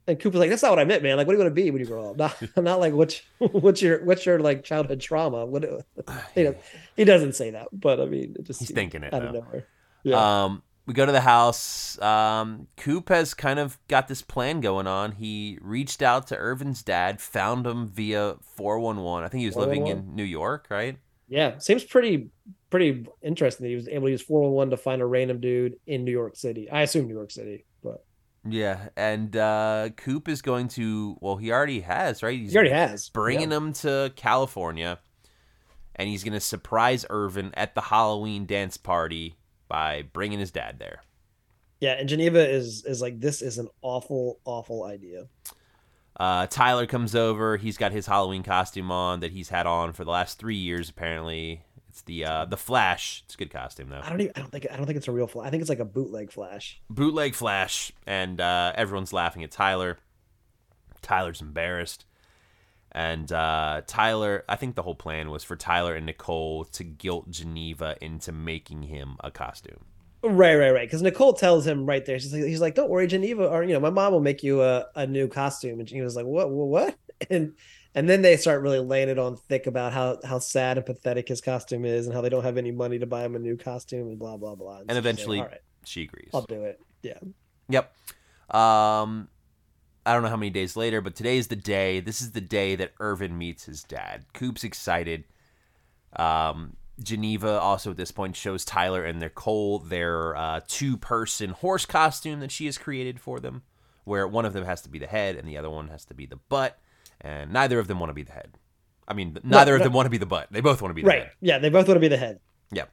[0.07, 1.17] And Cooper's like, "That's not what I meant, man.
[1.17, 2.17] Like, what do you want to be when you grow up?
[2.55, 5.45] Not, not like what's what's your what's your like childhood trauma?
[5.45, 5.63] What
[6.35, 6.55] he, does,
[6.95, 9.67] he doesn't say that, but I mean, it just He's thinking it, out of nowhere.
[10.03, 10.45] Yeah.
[10.45, 12.01] Um, we go to the house.
[12.01, 15.11] Um, Coop has kind of got this plan going on.
[15.11, 19.25] He reached out to Irvin's dad, found him via 411.
[19.25, 20.97] I think he was living in New York, right?
[21.27, 22.29] Yeah, seems pretty
[22.69, 26.05] pretty interesting that he was able to use 411 to find a random dude in
[26.05, 26.69] New York City.
[26.71, 28.05] I assume New York City, but
[28.47, 31.17] Yeah, and uh, Coop is going to.
[31.19, 32.39] Well, he already has, right?
[32.39, 33.09] He's he already has.
[33.09, 33.57] bringing yeah.
[33.57, 34.99] him to California,
[35.97, 39.35] and he's going to surprise Irvin at the Halloween dance party
[39.67, 41.01] by bringing his dad there.
[41.79, 45.27] Yeah, and Geneva is is like this is an awful awful idea.
[46.19, 47.57] Uh, Tyler comes over.
[47.57, 50.89] He's got his Halloween costume on that he's had on for the last three years.
[50.89, 53.21] Apparently, it's the uh, the Flash.
[53.25, 54.01] It's a good costume though.
[54.03, 55.47] I don't even I don't think I don't think it's a real flash.
[55.47, 56.81] I think it's like a bootleg flash.
[56.89, 59.97] bootleg Flash, and uh, everyone's laughing at Tyler.
[61.03, 62.05] Tyler's embarrassed,
[62.91, 64.43] and uh, Tyler.
[64.47, 68.83] I think the whole plan was for Tyler and Nicole to guilt Geneva into making
[68.83, 69.85] him a costume.
[70.23, 70.87] Right, right, right.
[70.87, 72.17] Because Nicole tells him right there.
[72.19, 74.61] She's like, he's like, "Don't worry, Geneva, or you know, my mom will make you
[74.61, 76.49] a, a new costume." And Geneva's like, "What?
[76.49, 76.67] What?
[76.67, 76.95] What?"
[77.31, 77.55] And
[77.95, 81.27] and then they start really laying it on thick about how how sad and pathetic
[81.27, 83.57] his costume is, and how they don't have any money to buy him a new
[83.57, 84.81] costume, and blah blah blah.
[84.81, 86.29] And so she's like, eventually, right, she agrees.
[86.31, 86.79] I'll do it.
[87.01, 87.17] Yeah.
[87.69, 87.91] Yep.
[88.55, 89.29] Um,
[90.07, 91.99] I don't know how many days later, but today is the day.
[91.99, 94.25] This is the day that Irvin meets his dad.
[94.33, 95.25] Coop's excited.
[96.15, 102.39] Um, Geneva also at this point shows Tyler and Nicole their uh, two-person horse costume
[102.39, 103.63] that she has created for them,
[104.05, 106.13] where one of them has to be the head and the other one has to
[106.13, 106.79] be the butt,
[107.19, 108.53] and neither of them want to be the head.
[109.07, 109.83] I mean, neither of no.
[109.85, 110.47] them want to be the butt.
[110.51, 111.19] They both want to be the Right.
[111.23, 111.31] head.
[111.41, 111.59] Yeah.
[111.59, 112.39] They both want to be the head.
[112.71, 112.85] Yeah.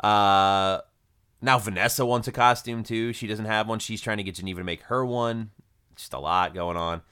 [0.00, 0.80] Uh,
[1.40, 3.12] now Vanessa wants a costume too.
[3.12, 3.78] She doesn't have one.
[3.78, 5.50] She's trying to get Geneva to make her one.
[5.98, 7.02] Just a lot going on.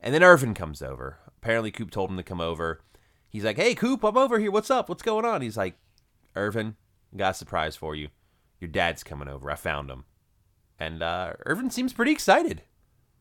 [0.00, 1.18] And then Irvin comes over.
[1.40, 2.82] Apparently, Coop told him to come over.
[3.28, 4.50] He's like, "Hey, Coop, I'm over here.
[4.50, 4.88] What's up?
[4.88, 5.76] What's going on?" He's like,
[6.34, 6.76] "Irvin,
[7.16, 8.08] got a surprise for you.
[8.60, 9.50] Your dad's coming over.
[9.50, 10.04] I found him."
[10.78, 12.62] And uh, Irvin seems pretty excited.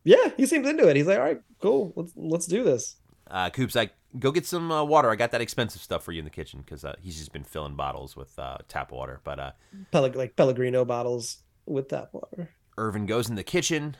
[0.03, 0.95] Yeah, he seems into it.
[0.95, 1.93] He's like, all right, cool.
[1.95, 2.97] Let's let's do this.
[3.29, 5.09] Uh, Coop's like, "Go get some uh, water.
[5.09, 7.43] I got that expensive stuff for you in the kitchen because uh, he's just been
[7.43, 9.51] filling bottles with uh, tap water." But uh,
[9.91, 12.49] Peleg- like Pellegrino bottles with that water.
[12.77, 13.95] Irvin goes in the kitchen.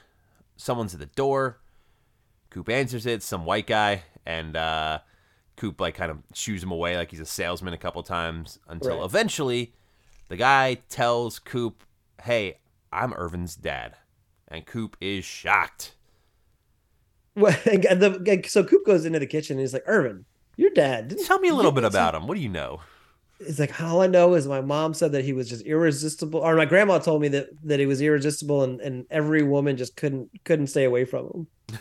[0.56, 1.60] Someone's at the door.
[2.50, 3.24] Coop answers it.
[3.24, 5.00] Some white guy, and uh,
[5.58, 8.98] Coop like kind of shoos him away like he's a salesman a couple times until
[8.98, 9.06] Right.
[9.06, 9.74] eventually
[10.30, 11.84] the guy tells Coop,
[12.22, 12.60] "Hey,
[12.92, 13.96] I'm Irvin's dad,"
[14.48, 15.96] and Coop is shocked.
[17.36, 20.26] Well, and the, so Coop goes into the kitchen and he's like, Irvin,
[20.56, 21.08] your dad.
[21.08, 22.28] Didn't, Tell me a little bit about him.
[22.28, 22.82] What do you know?
[23.46, 26.56] He's like, all I know is my mom said that he was just irresistible, or
[26.56, 30.30] my grandma told me that that he was irresistible, and, and every woman just couldn't
[30.44, 31.48] couldn't stay away from him.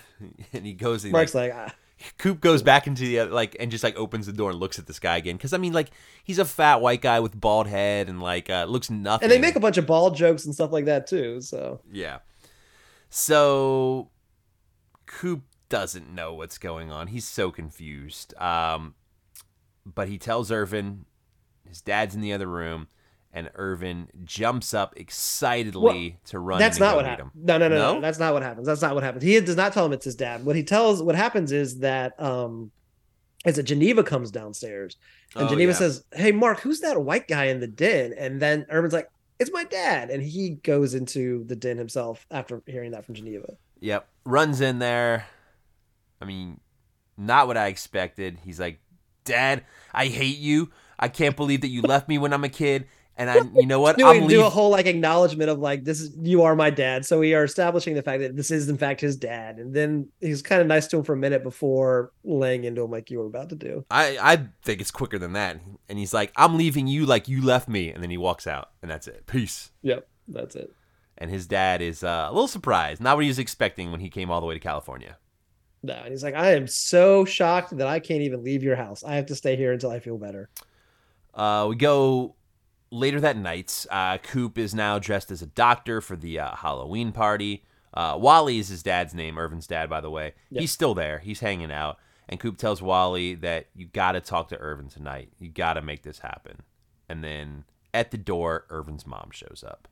[0.53, 1.03] And he goes.
[1.03, 1.75] And Mark's like, like, ah,
[2.19, 4.79] Coop goes back into the other, like and just like opens the door and looks
[4.79, 5.91] at this guy again because I mean like
[6.25, 9.25] he's a fat white guy with bald head and like uh, looks nothing.
[9.25, 11.41] and they make a bunch of ball jokes and stuff like that too.
[11.41, 12.19] So Yeah.
[13.11, 14.11] So
[15.07, 17.09] Coop doesn't know what's going on.
[17.09, 18.35] He's so confused.
[18.39, 18.95] Um,
[19.85, 21.07] but he tells Irvin
[21.69, 22.89] his dad's in the other room,
[23.33, 26.59] and Irvin jumps up excitedly to run.
[26.59, 27.31] that's not what happens.
[27.35, 28.01] No, no, no, no, No?
[28.01, 28.67] That's not what happens.
[28.67, 29.25] That's not what happens.
[29.25, 30.45] He does not tell him it's his dad.
[30.45, 32.71] What he tells, what happens is that um,
[33.45, 34.97] is that Geneva comes downstairs
[35.35, 35.79] and Oh, Geneva yeah.
[35.79, 39.09] says, "Hey, Mark, who's that white guy in the den?" And then Irvin's like,
[39.39, 43.57] "It's my dad," and he goes into the den himself after hearing that from Geneva.
[43.81, 44.07] Yep.
[44.25, 45.27] Runs in there.
[46.21, 46.61] I mean,
[47.17, 48.39] not what I expected.
[48.45, 48.79] He's like,
[49.25, 50.71] Dad, I hate you.
[51.03, 52.87] I can't believe that you left me when I'm a kid.
[53.17, 53.99] And I, you know what?
[53.99, 57.05] Do, I'm do a whole like acknowledgement of like this is you are my dad.
[57.05, 60.09] So we are establishing the fact that this is in fact his dad, and then
[60.21, 63.19] he's kind of nice to him for a minute before laying into him like you
[63.19, 63.85] were about to do.
[63.91, 65.61] I, I think it's quicker than that.
[65.91, 67.91] And he's like, I'm leaving you like you left me.
[67.91, 69.27] And then he walks out, and that's it.
[69.27, 69.73] Peace.
[69.83, 70.73] Yep, that's it.
[71.19, 73.03] And his dad is uh, a little surprised.
[73.03, 75.19] Not what he was expecting when he came all the way to California.
[75.83, 79.05] No, and he's like, I am so shocked that I can't even leave your house.
[79.05, 80.49] I have to stay here until I feel better.
[81.35, 82.35] Uh, we go
[82.91, 83.87] later that night.
[83.91, 87.65] Uh, Coop is now dressed as a doctor for the uh, Halloween party.
[87.95, 90.35] Uh, Wally is his dad's name, Irvin's dad, by the way.
[90.51, 90.61] Yep.
[90.61, 91.19] He's still there.
[91.19, 91.99] He's hanging out.
[92.29, 95.31] And Coop tells Wally that you got to talk to Irvin tonight.
[95.39, 96.63] You got to make this happen.
[97.09, 99.89] And then at the door, Irvin's mom shows up.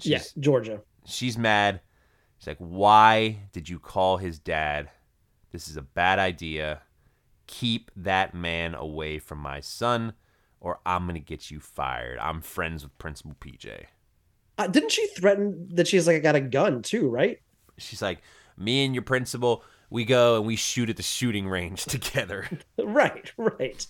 [0.00, 0.80] yeah, Georgia.
[1.04, 1.80] she's mad.
[2.38, 4.90] She's like, "Why did you call his dad?
[5.52, 6.82] This is a bad idea.
[7.48, 10.12] Keep that man away from my son,
[10.60, 12.18] or I'm gonna get you fired.
[12.20, 13.86] I'm friends with Principal PJ."
[14.58, 17.08] Uh, didn't she threaten that she's like I got a gun too?
[17.08, 17.40] Right?
[17.76, 18.20] She's like,
[18.56, 23.32] "Me and your principal, we go and we shoot at the shooting range together." right,
[23.36, 23.86] right.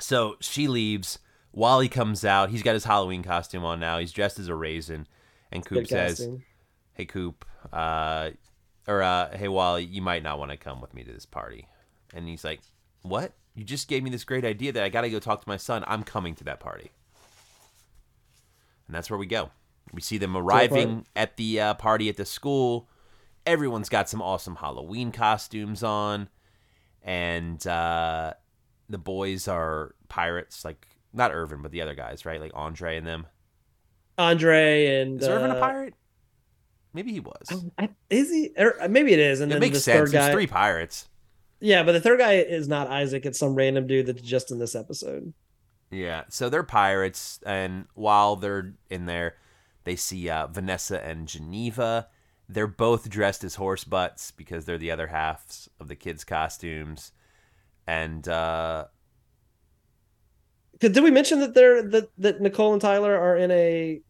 [0.00, 1.18] So she leaves.
[1.52, 2.50] Wally comes out.
[2.50, 3.98] He's got his Halloween costume on now.
[3.98, 5.06] He's dressed as a raisin,
[5.52, 6.42] and Coop Good says, casting.
[6.94, 8.30] hey Coop, uh,
[8.88, 11.68] or uh, hey Wally, you might not want to come with me to this party.
[12.14, 12.60] And he's like,
[13.02, 13.32] what?
[13.54, 15.56] You just gave me this great idea that I got to go talk to my
[15.56, 15.84] son.
[15.86, 16.90] I'm coming to that party.
[18.86, 19.50] And that's where we go.
[19.92, 22.88] We see them arriving at the uh, party at the school.
[23.46, 26.28] Everyone's got some awesome Halloween costumes on.
[27.02, 28.34] And uh,
[28.88, 32.40] the boys are pirates, like not Irvin, but the other guys, right?
[32.40, 33.26] Like Andre and them.
[34.16, 35.94] Andre and Is Irvin a uh, pirate?
[36.92, 37.64] Maybe he was.
[37.78, 38.52] I- Is he?
[38.56, 39.40] Or maybe it is.
[39.40, 40.10] And it then makes this sense.
[40.10, 40.22] third guy.
[40.22, 41.08] There's three pirates.
[41.64, 43.24] Yeah, but the third guy is not Isaac.
[43.24, 45.32] It's some random dude that's just in this episode.
[45.90, 49.36] Yeah, so they're pirates, and while they're in there,
[49.84, 52.08] they see uh, Vanessa and Geneva.
[52.50, 57.12] They're both dressed as horse butts because they're the other halves of the kids' costumes.
[57.86, 58.88] And uh,
[60.80, 64.02] Did we mention that they're that, that Nicole and Tyler are in a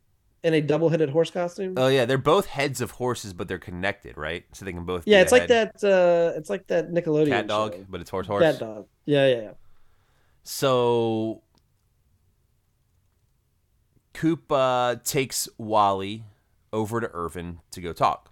[0.45, 1.74] in a double headed horse costume?
[1.76, 4.45] oh yeah, they're both heads of horses, but they're connected, right?
[4.53, 5.03] So they can both.
[5.07, 5.72] yeah, it's like head.
[5.80, 5.84] that.
[5.84, 7.86] uh It's like that Nickelodeon CatDog, show.
[7.88, 8.45] but it's horse horse.
[8.45, 8.86] CatDog.
[9.07, 9.51] Yeah, yeah, yeah.
[10.45, 11.42] So
[14.12, 16.24] Coop uh, takes Wally
[16.72, 18.30] over to Irvin to go talk.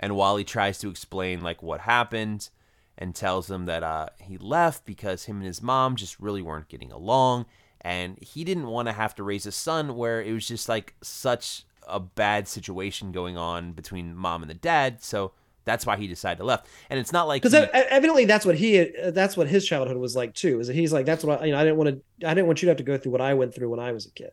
[0.00, 2.50] And Wally tries to explain like what happened
[2.96, 6.68] and tells him that uh, he left because him and his mom just really weren't
[6.68, 7.46] getting along
[7.80, 10.94] and he didn't want to have to raise a son where it was just like
[11.02, 15.32] such a bad situation going on between mom and the dad so
[15.64, 18.80] that's why he decided to left and it's not like Because evidently that's what he
[18.80, 20.60] uh, that's what his childhood was like too.
[20.60, 22.46] Is that he's like that's what I, you know I didn't want to I didn't
[22.46, 24.10] want you to have to go through what I went through when I was a
[24.10, 24.30] kid.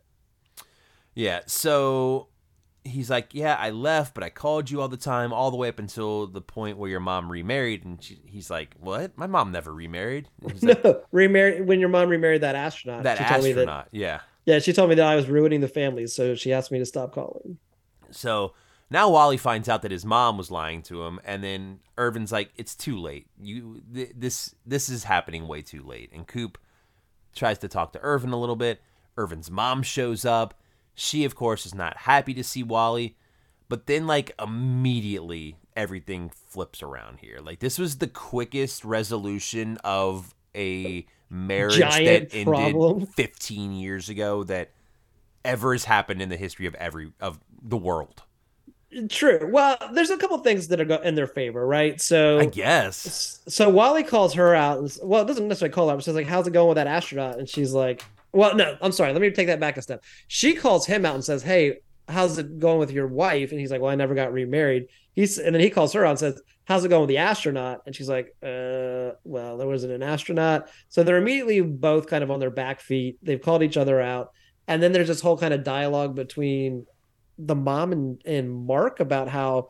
[1.14, 2.28] Yeah, so
[2.86, 5.68] he's like, "Yeah, I left, but I called you all the time, all the way
[5.68, 9.16] up until the point where your mom remarried." And she, he's like, "What?
[9.18, 13.02] My mom never remarried." He's like, No, remarried when your mom remarried that astronaut.
[13.02, 14.20] that she told me that astronaut, yeah.
[14.44, 16.86] yeah, she told me that I was ruining the family, so she asked me to
[16.86, 17.58] stop calling.
[18.10, 18.54] So
[18.90, 22.50] now Wally finds out that his mom was lying to him, and then Irvin's like,
[22.56, 23.26] "It's too late.
[23.40, 26.58] You th- this this is happening way too late." And Coop
[27.34, 28.80] tries to talk to Irvin a little bit.
[29.18, 30.54] Irvin's mom shows up.
[30.96, 33.16] She, of course, is not happy to see Wally,
[33.68, 37.38] but then like immediately everything flips around here.
[37.40, 42.94] Like this was the quickest resolution of a marriage Giant that problem.
[43.00, 44.70] ended 15 years ago that
[45.44, 48.22] ever has happened in the history of every of the world.
[49.10, 49.50] True.
[49.52, 52.00] Well, there's a couple things that are in their favor, right?
[52.00, 53.40] So I guess.
[53.46, 54.78] so Wally calls her out.
[54.78, 55.96] And, well, it doesn't necessarily call her out.
[55.96, 58.02] But says like, "How's it going with that astronaut?" And she's like,
[58.36, 59.12] "Well, no, I'm sorry.
[59.12, 61.78] Let me take that back a step." She calls him out and says, "Hey,
[62.08, 65.38] how's it going with your wife?" And he's like, "Well, I never got remarried." He's
[65.38, 67.96] and then he calls her out and says, "How's it going with the astronaut?" And
[67.96, 72.40] she's like, "Uh, well, there wasn't an astronaut." So they're immediately both kind of on
[72.40, 73.18] their back feet.
[73.22, 74.32] They've called each other out,
[74.68, 76.86] and then there's this whole kind of dialogue between
[77.38, 79.68] the mom and and Mark about how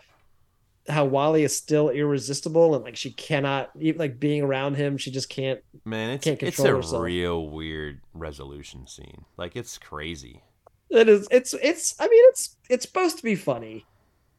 [0.89, 5.11] how Wally is still irresistible and like she cannot even like being around him she
[5.11, 7.03] just can't Man, it's Can't it's a herself.
[7.03, 9.25] real weird resolution scene.
[9.37, 10.43] Like it's crazy.
[10.91, 13.85] it is it's it's I mean it's it's supposed to be funny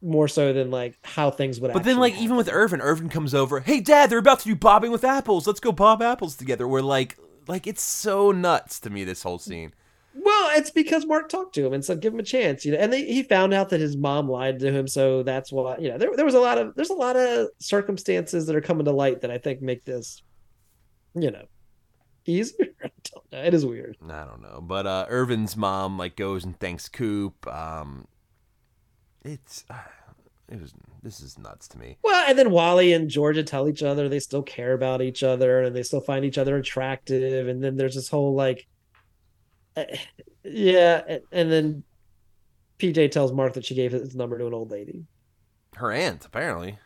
[0.02, 2.50] more so than like how things would But then, like, even with.
[2.52, 3.62] Irvin, Irvin comes over.
[3.62, 5.48] Hey, Dad, they're about to do bobbing with apples.
[5.48, 6.68] Let's go bob apples together.
[6.68, 7.18] We're like,
[7.48, 9.04] like it's so nuts to me.
[9.04, 9.74] This whole scene.
[10.24, 12.78] Well it's because Mark talked to him and said give him a chance you know
[12.78, 15.90] and they, he found out that his mom lied to him so that's why you
[15.90, 18.86] know there, there was a lot of there's a lot of circumstances that are coming
[18.86, 20.22] to light that I think make this
[21.14, 21.46] you know
[22.26, 26.16] easier I don't know it is weird I don't know, but uh, Irvin's mom like
[26.16, 27.48] goes and thanks Coop.
[27.48, 28.08] Um,
[29.24, 29.76] it's uh,
[30.50, 31.98] it was this is nuts to me.
[32.04, 35.62] Well, and then Wally and Georgia tell each other they still care about each other
[35.62, 37.48] and they still find each other attractive.
[37.48, 38.68] And then there's this whole like,
[40.44, 41.18] yeah.
[41.32, 41.84] and- then
[42.80, 45.06] PJ tells Mark that she gave his number to an old lady.
[45.76, 46.78] Her aunt apparently.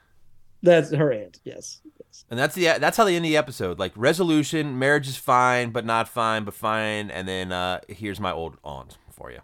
[0.64, 1.40] That's her aunt.
[1.44, 1.82] Yes.
[2.00, 2.26] yes.
[2.30, 3.80] And that's the that's how they end the episode.
[3.80, 7.10] Like resolution, marriage is fine, but not fine, but fine.
[7.10, 9.40] And then uh, here's my old aunt for you.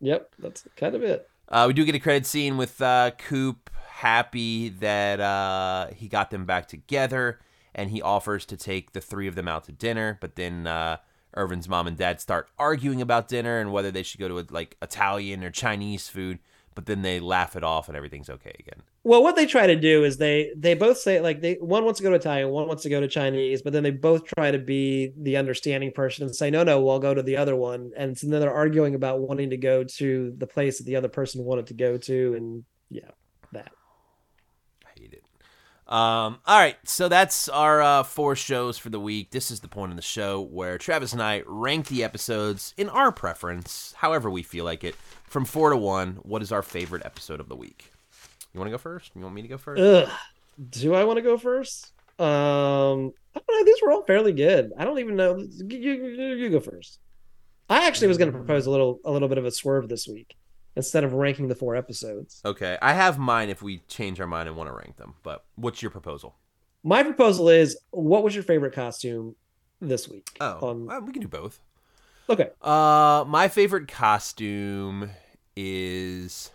[0.00, 0.34] Yep.
[0.38, 1.28] That's kind of it.
[1.48, 6.30] Uh, we do get a credit scene with uh, Coop happy that uh, he got
[6.30, 7.38] them back together,
[7.74, 10.18] and he offers to take the three of them out to dinner.
[10.20, 10.98] But then uh,
[11.36, 14.44] Irvin's mom and dad start arguing about dinner and whether they should go to a,
[14.50, 16.38] like Italian or Chinese food.
[16.74, 18.82] But then they laugh it off, and everything's okay again.
[19.02, 22.00] Well, what they try to do is they they both say like they one wants
[22.00, 24.50] to go to Italian, one wants to go to Chinese, but then they both try
[24.50, 27.92] to be the understanding person and say no, no, we'll go to the other one,
[27.96, 31.08] and so then they're arguing about wanting to go to the place that the other
[31.08, 33.10] person wanted to go to, and yeah,
[33.52, 33.72] that.
[34.84, 35.24] I hate it.
[35.88, 39.30] Um, all right, so that's our uh, four shows for the week.
[39.30, 42.88] This is the point of the show where Travis and I rank the episodes in
[42.88, 46.14] our preference, however we feel like it, from four to one.
[46.22, 47.92] What is our favorite episode of the week?
[48.52, 49.12] You want to go first?
[49.14, 49.80] You want me to go first?
[49.80, 50.08] Ugh.
[50.70, 51.92] Do I want to go first?
[52.18, 53.64] Um, I don't know.
[53.64, 54.72] These these were all fairly good.
[54.78, 55.36] I don't even know.
[55.38, 56.98] You, you, you go first.
[57.68, 60.08] I actually was going to propose a little a little bit of a swerve this
[60.08, 60.36] week
[60.76, 62.40] instead of ranking the four episodes.
[62.44, 65.14] Okay, I have mine if we change our mind and want to rank them.
[65.22, 66.36] But what's your proposal?
[66.84, 69.34] My proposal is: What was your favorite costume
[69.80, 70.28] this week?
[70.40, 71.60] Oh, On- well, we can do both.
[72.30, 72.50] okay.
[72.62, 75.10] Uh, my favorite costume
[75.56, 76.50] is.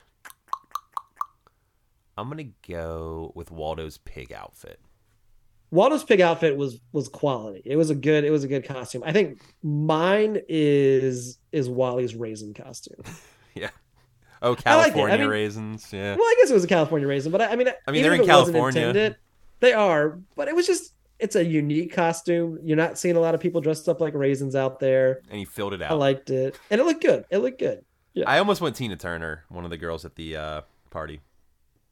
[2.17, 4.79] I'm gonna go with Waldo's pig outfit.
[5.71, 7.61] Waldo's pig outfit was was quality.
[7.65, 9.03] It was a good it was a good costume.
[9.05, 13.01] I think mine is is Wally's raisin costume.
[13.53, 13.71] Yeah.
[14.41, 14.51] Oh, I.
[14.51, 15.89] I California mean- raisins.
[15.91, 16.15] Yeah.
[16.15, 18.13] Well, I guess it was a California raisin, but I, I mean, I mean, they're
[18.13, 18.81] in California.
[18.87, 19.17] intended,
[19.59, 22.59] they are, but it was just it's a unique costume.
[22.63, 25.21] You're not seeing a lot of people dressed up like raisins out there.
[25.29, 25.91] And he filled it out.
[25.91, 27.25] I liked it, and it looked good.
[27.29, 27.85] It looked good.
[28.13, 28.25] Yeah.
[28.27, 31.21] I almost went Tina Turner, one of the girls at the uh, party.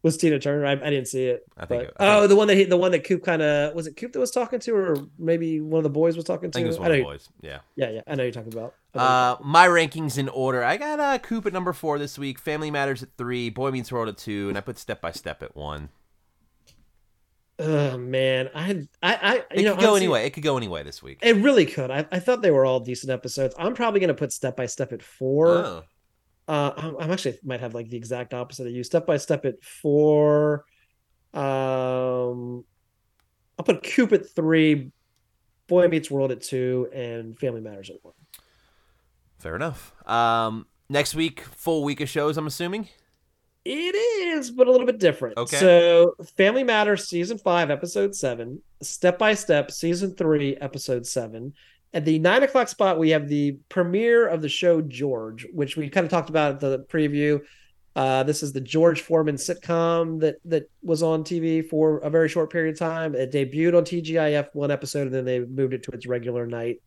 [0.02, 0.66] Was Tina Turner?
[0.66, 1.44] I, I didn't see it.
[1.58, 3.24] I think but- it- I oh, think- the one that he, the one that Coop
[3.24, 6.16] kind of was it Coop that was talking to, or maybe one of the boys
[6.16, 6.58] was talking to.
[6.58, 7.28] I think it was one of the boys.
[7.42, 7.60] Yeah.
[7.76, 8.76] Yeah, yeah, I know you're talking about.
[8.96, 10.64] Uh, my rankings in order.
[10.64, 12.40] I got uh, Coop at number four this week.
[12.40, 13.50] Family Matters at three.
[13.50, 15.90] Boy Meets World at two, and I put Step by Step at one.
[17.60, 20.26] Oh man, I I I It you know could go honestly, anyway.
[20.26, 21.20] It could go anyway this week.
[21.22, 21.92] It really could.
[21.92, 23.54] I, I thought they were all decent episodes.
[23.60, 25.50] I'm probably gonna put Step by Step at four.
[25.50, 25.84] Oh.
[26.50, 28.84] Uh, I'm, I'm actually might have like the exact opposite of you.
[28.84, 30.66] Step by Step at four.
[31.32, 32.66] Um,
[33.58, 34.92] I'll put Coop at three.
[35.68, 38.16] Boy Meets World at two, and Family Matters at one.
[39.38, 39.94] Fair enough.
[40.10, 42.36] Um, next week, full week of shows.
[42.38, 42.90] I'm assuming.
[43.64, 45.38] It is, but a little bit different.
[45.38, 45.58] Okay.
[45.58, 48.64] So, Family Matters season five, episode seven.
[48.82, 51.54] Step by Step season three, episode seven.
[51.94, 55.90] At the nine o'clock spot, we have the premiere of the show George, which we
[55.90, 57.42] kind of talked about at the preview.
[57.96, 62.30] Uh, this is the George Foreman sitcom that that was on TV for a very
[62.30, 63.16] short period of time.
[63.16, 66.82] It debuted on TGIF one episode, and then they moved it to its regular night.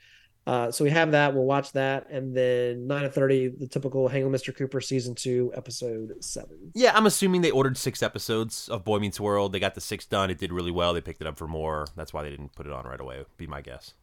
[0.46, 1.34] Uh, so we have that.
[1.34, 4.56] We'll watch that, and then nine thirty, the typical Hangin' with Mr.
[4.56, 6.72] Cooper season two, episode seven.
[6.74, 9.52] Yeah, I'm assuming they ordered six episodes of Boy Meets World.
[9.52, 10.30] They got the six done.
[10.30, 10.94] It did really well.
[10.94, 11.86] They picked it up for more.
[11.96, 13.24] That's why they didn't put it on right away.
[13.36, 13.94] Be my guess.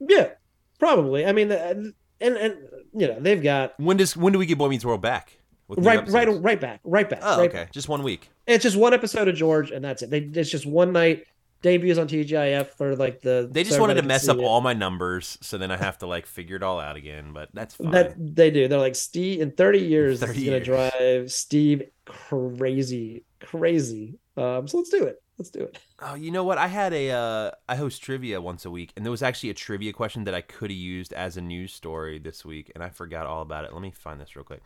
[0.00, 0.30] Yeah,
[0.78, 1.26] probably.
[1.26, 1.74] I mean, uh,
[2.20, 2.56] and and
[2.92, 5.38] you know they've got When does when do we get Boy Meets World back?
[5.68, 7.20] Right, right, right back, right back.
[7.22, 7.64] Oh, right okay.
[7.64, 7.72] back.
[7.72, 8.28] Just one week.
[8.46, 10.10] It's just one episode of George, and that's it.
[10.10, 11.24] They, it's just one night
[11.62, 13.48] debuts on TGIF for like the.
[13.50, 14.44] They just wanted to mess up it.
[14.44, 17.32] all my numbers, so then I have to like figure it all out again.
[17.32, 17.90] But that's fine.
[17.90, 18.68] That they do.
[18.68, 20.20] They're like Steve in thirty years.
[20.20, 24.18] 30 is gonna drive Steve crazy, crazy.
[24.36, 25.22] Um, so let's do it.
[25.38, 25.78] Let's do it.
[26.00, 26.58] Oh, you know what?
[26.58, 29.54] I had a uh, I host trivia once a week, and there was actually a
[29.54, 32.90] trivia question that I could have used as a news story this week, and I
[32.90, 33.72] forgot all about it.
[33.72, 34.62] Let me find this real quick.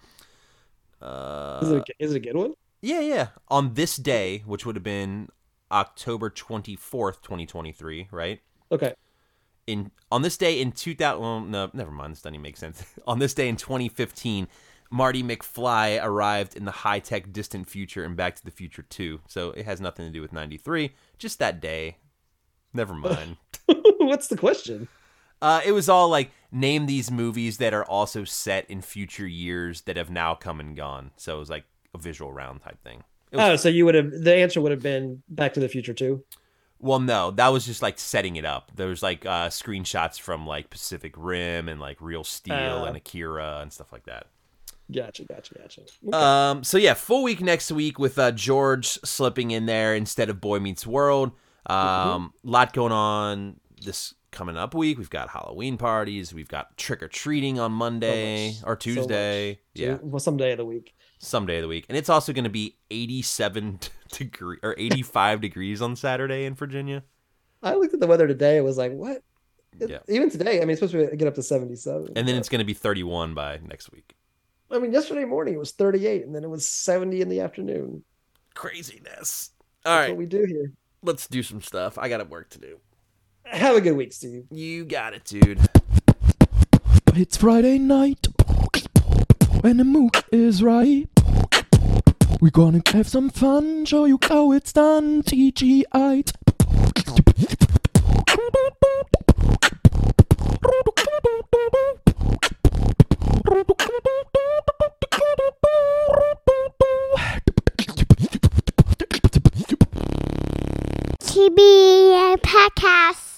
[1.00, 2.54] Uh, Is it a, is it a good one?
[2.82, 3.28] yeah, yeah.
[3.48, 5.28] On this day, which would have been
[5.70, 8.40] October twenty fourth, twenty twenty three, right?
[8.70, 8.92] Okay.
[9.66, 12.84] in on this day in 2000 well, no never mind this doesn't even make sense
[13.06, 14.46] on this day in 2015
[14.90, 19.50] marty mcfly arrived in the high-tech distant future in back to the future 2 so
[19.50, 21.96] it has nothing to do with 93 just that day
[22.72, 23.36] never mind
[23.98, 24.88] What's the question?
[25.42, 29.82] uh, it was all like name these movies that are also set in future years
[29.82, 31.64] that have now come and gone so it was like
[31.94, 34.82] a visual round type thing was- Oh, so you would have the answer would have
[34.82, 36.24] been Back to the Future too.
[36.80, 38.70] Well, no, that was just like setting it up.
[38.74, 42.84] There was like uh, screenshots from like Pacific Rim and like Real Steel Uh.
[42.86, 44.28] and Akira and stuff like that.
[44.90, 46.16] Gotcha, gotcha, gotcha.
[46.16, 50.40] Um, so yeah, full week next week with uh, George slipping in there instead of
[50.40, 51.32] Boy Meets World.
[51.66, 54.96] Um, lot going on this coming up week.
[54.96, 56.32] We've got Halloween parties.
[56.32, 58.62] We've got trick or treating on Monday much.
[58.64, 59.50] or Tuesday.
[59.50, 59.58] much.
[59.74, 60.94] yeah, Well, some day of the week.
[61.18, 63.80] some day of the week, and it's also going to be eighty-seven
[64.12, 67.02] degree or eighty-five degrees on Saturday in Virginia.
[67.62, 68.56] I looked at the weather today.
[68.56, 69.22] It was like, what?
[69.80, 69.98] It- Yeah.
[70.08, 72.12] Even today, I mean, it's supposed to get up to 77.
[72.16, 74.14] And then it's going to be thirty-one by next week.
[74.70, 78.04] I mean, yesterday morning it was 38, and then it was 70 in the afternoon.
[78.54, 79.50] craziness.
[79.86, 80.72] All That's right, what we do here.
[81.02, 81.96] let's do some stuff.
[81.96, 82.78] I got work to do.
[83.44, 84.44] Have a good week, Steve.
[84.50, 85.60] You got it, dude.
[87.14, 88.26] It's Friday night,
[89.64, 91.08] and the mood is right.
[92.40, 95.22] We're gonna have some fun, show you how it's done.
[95.22, 96.24] TGI.
[111.48, 113.37] TBA podcast.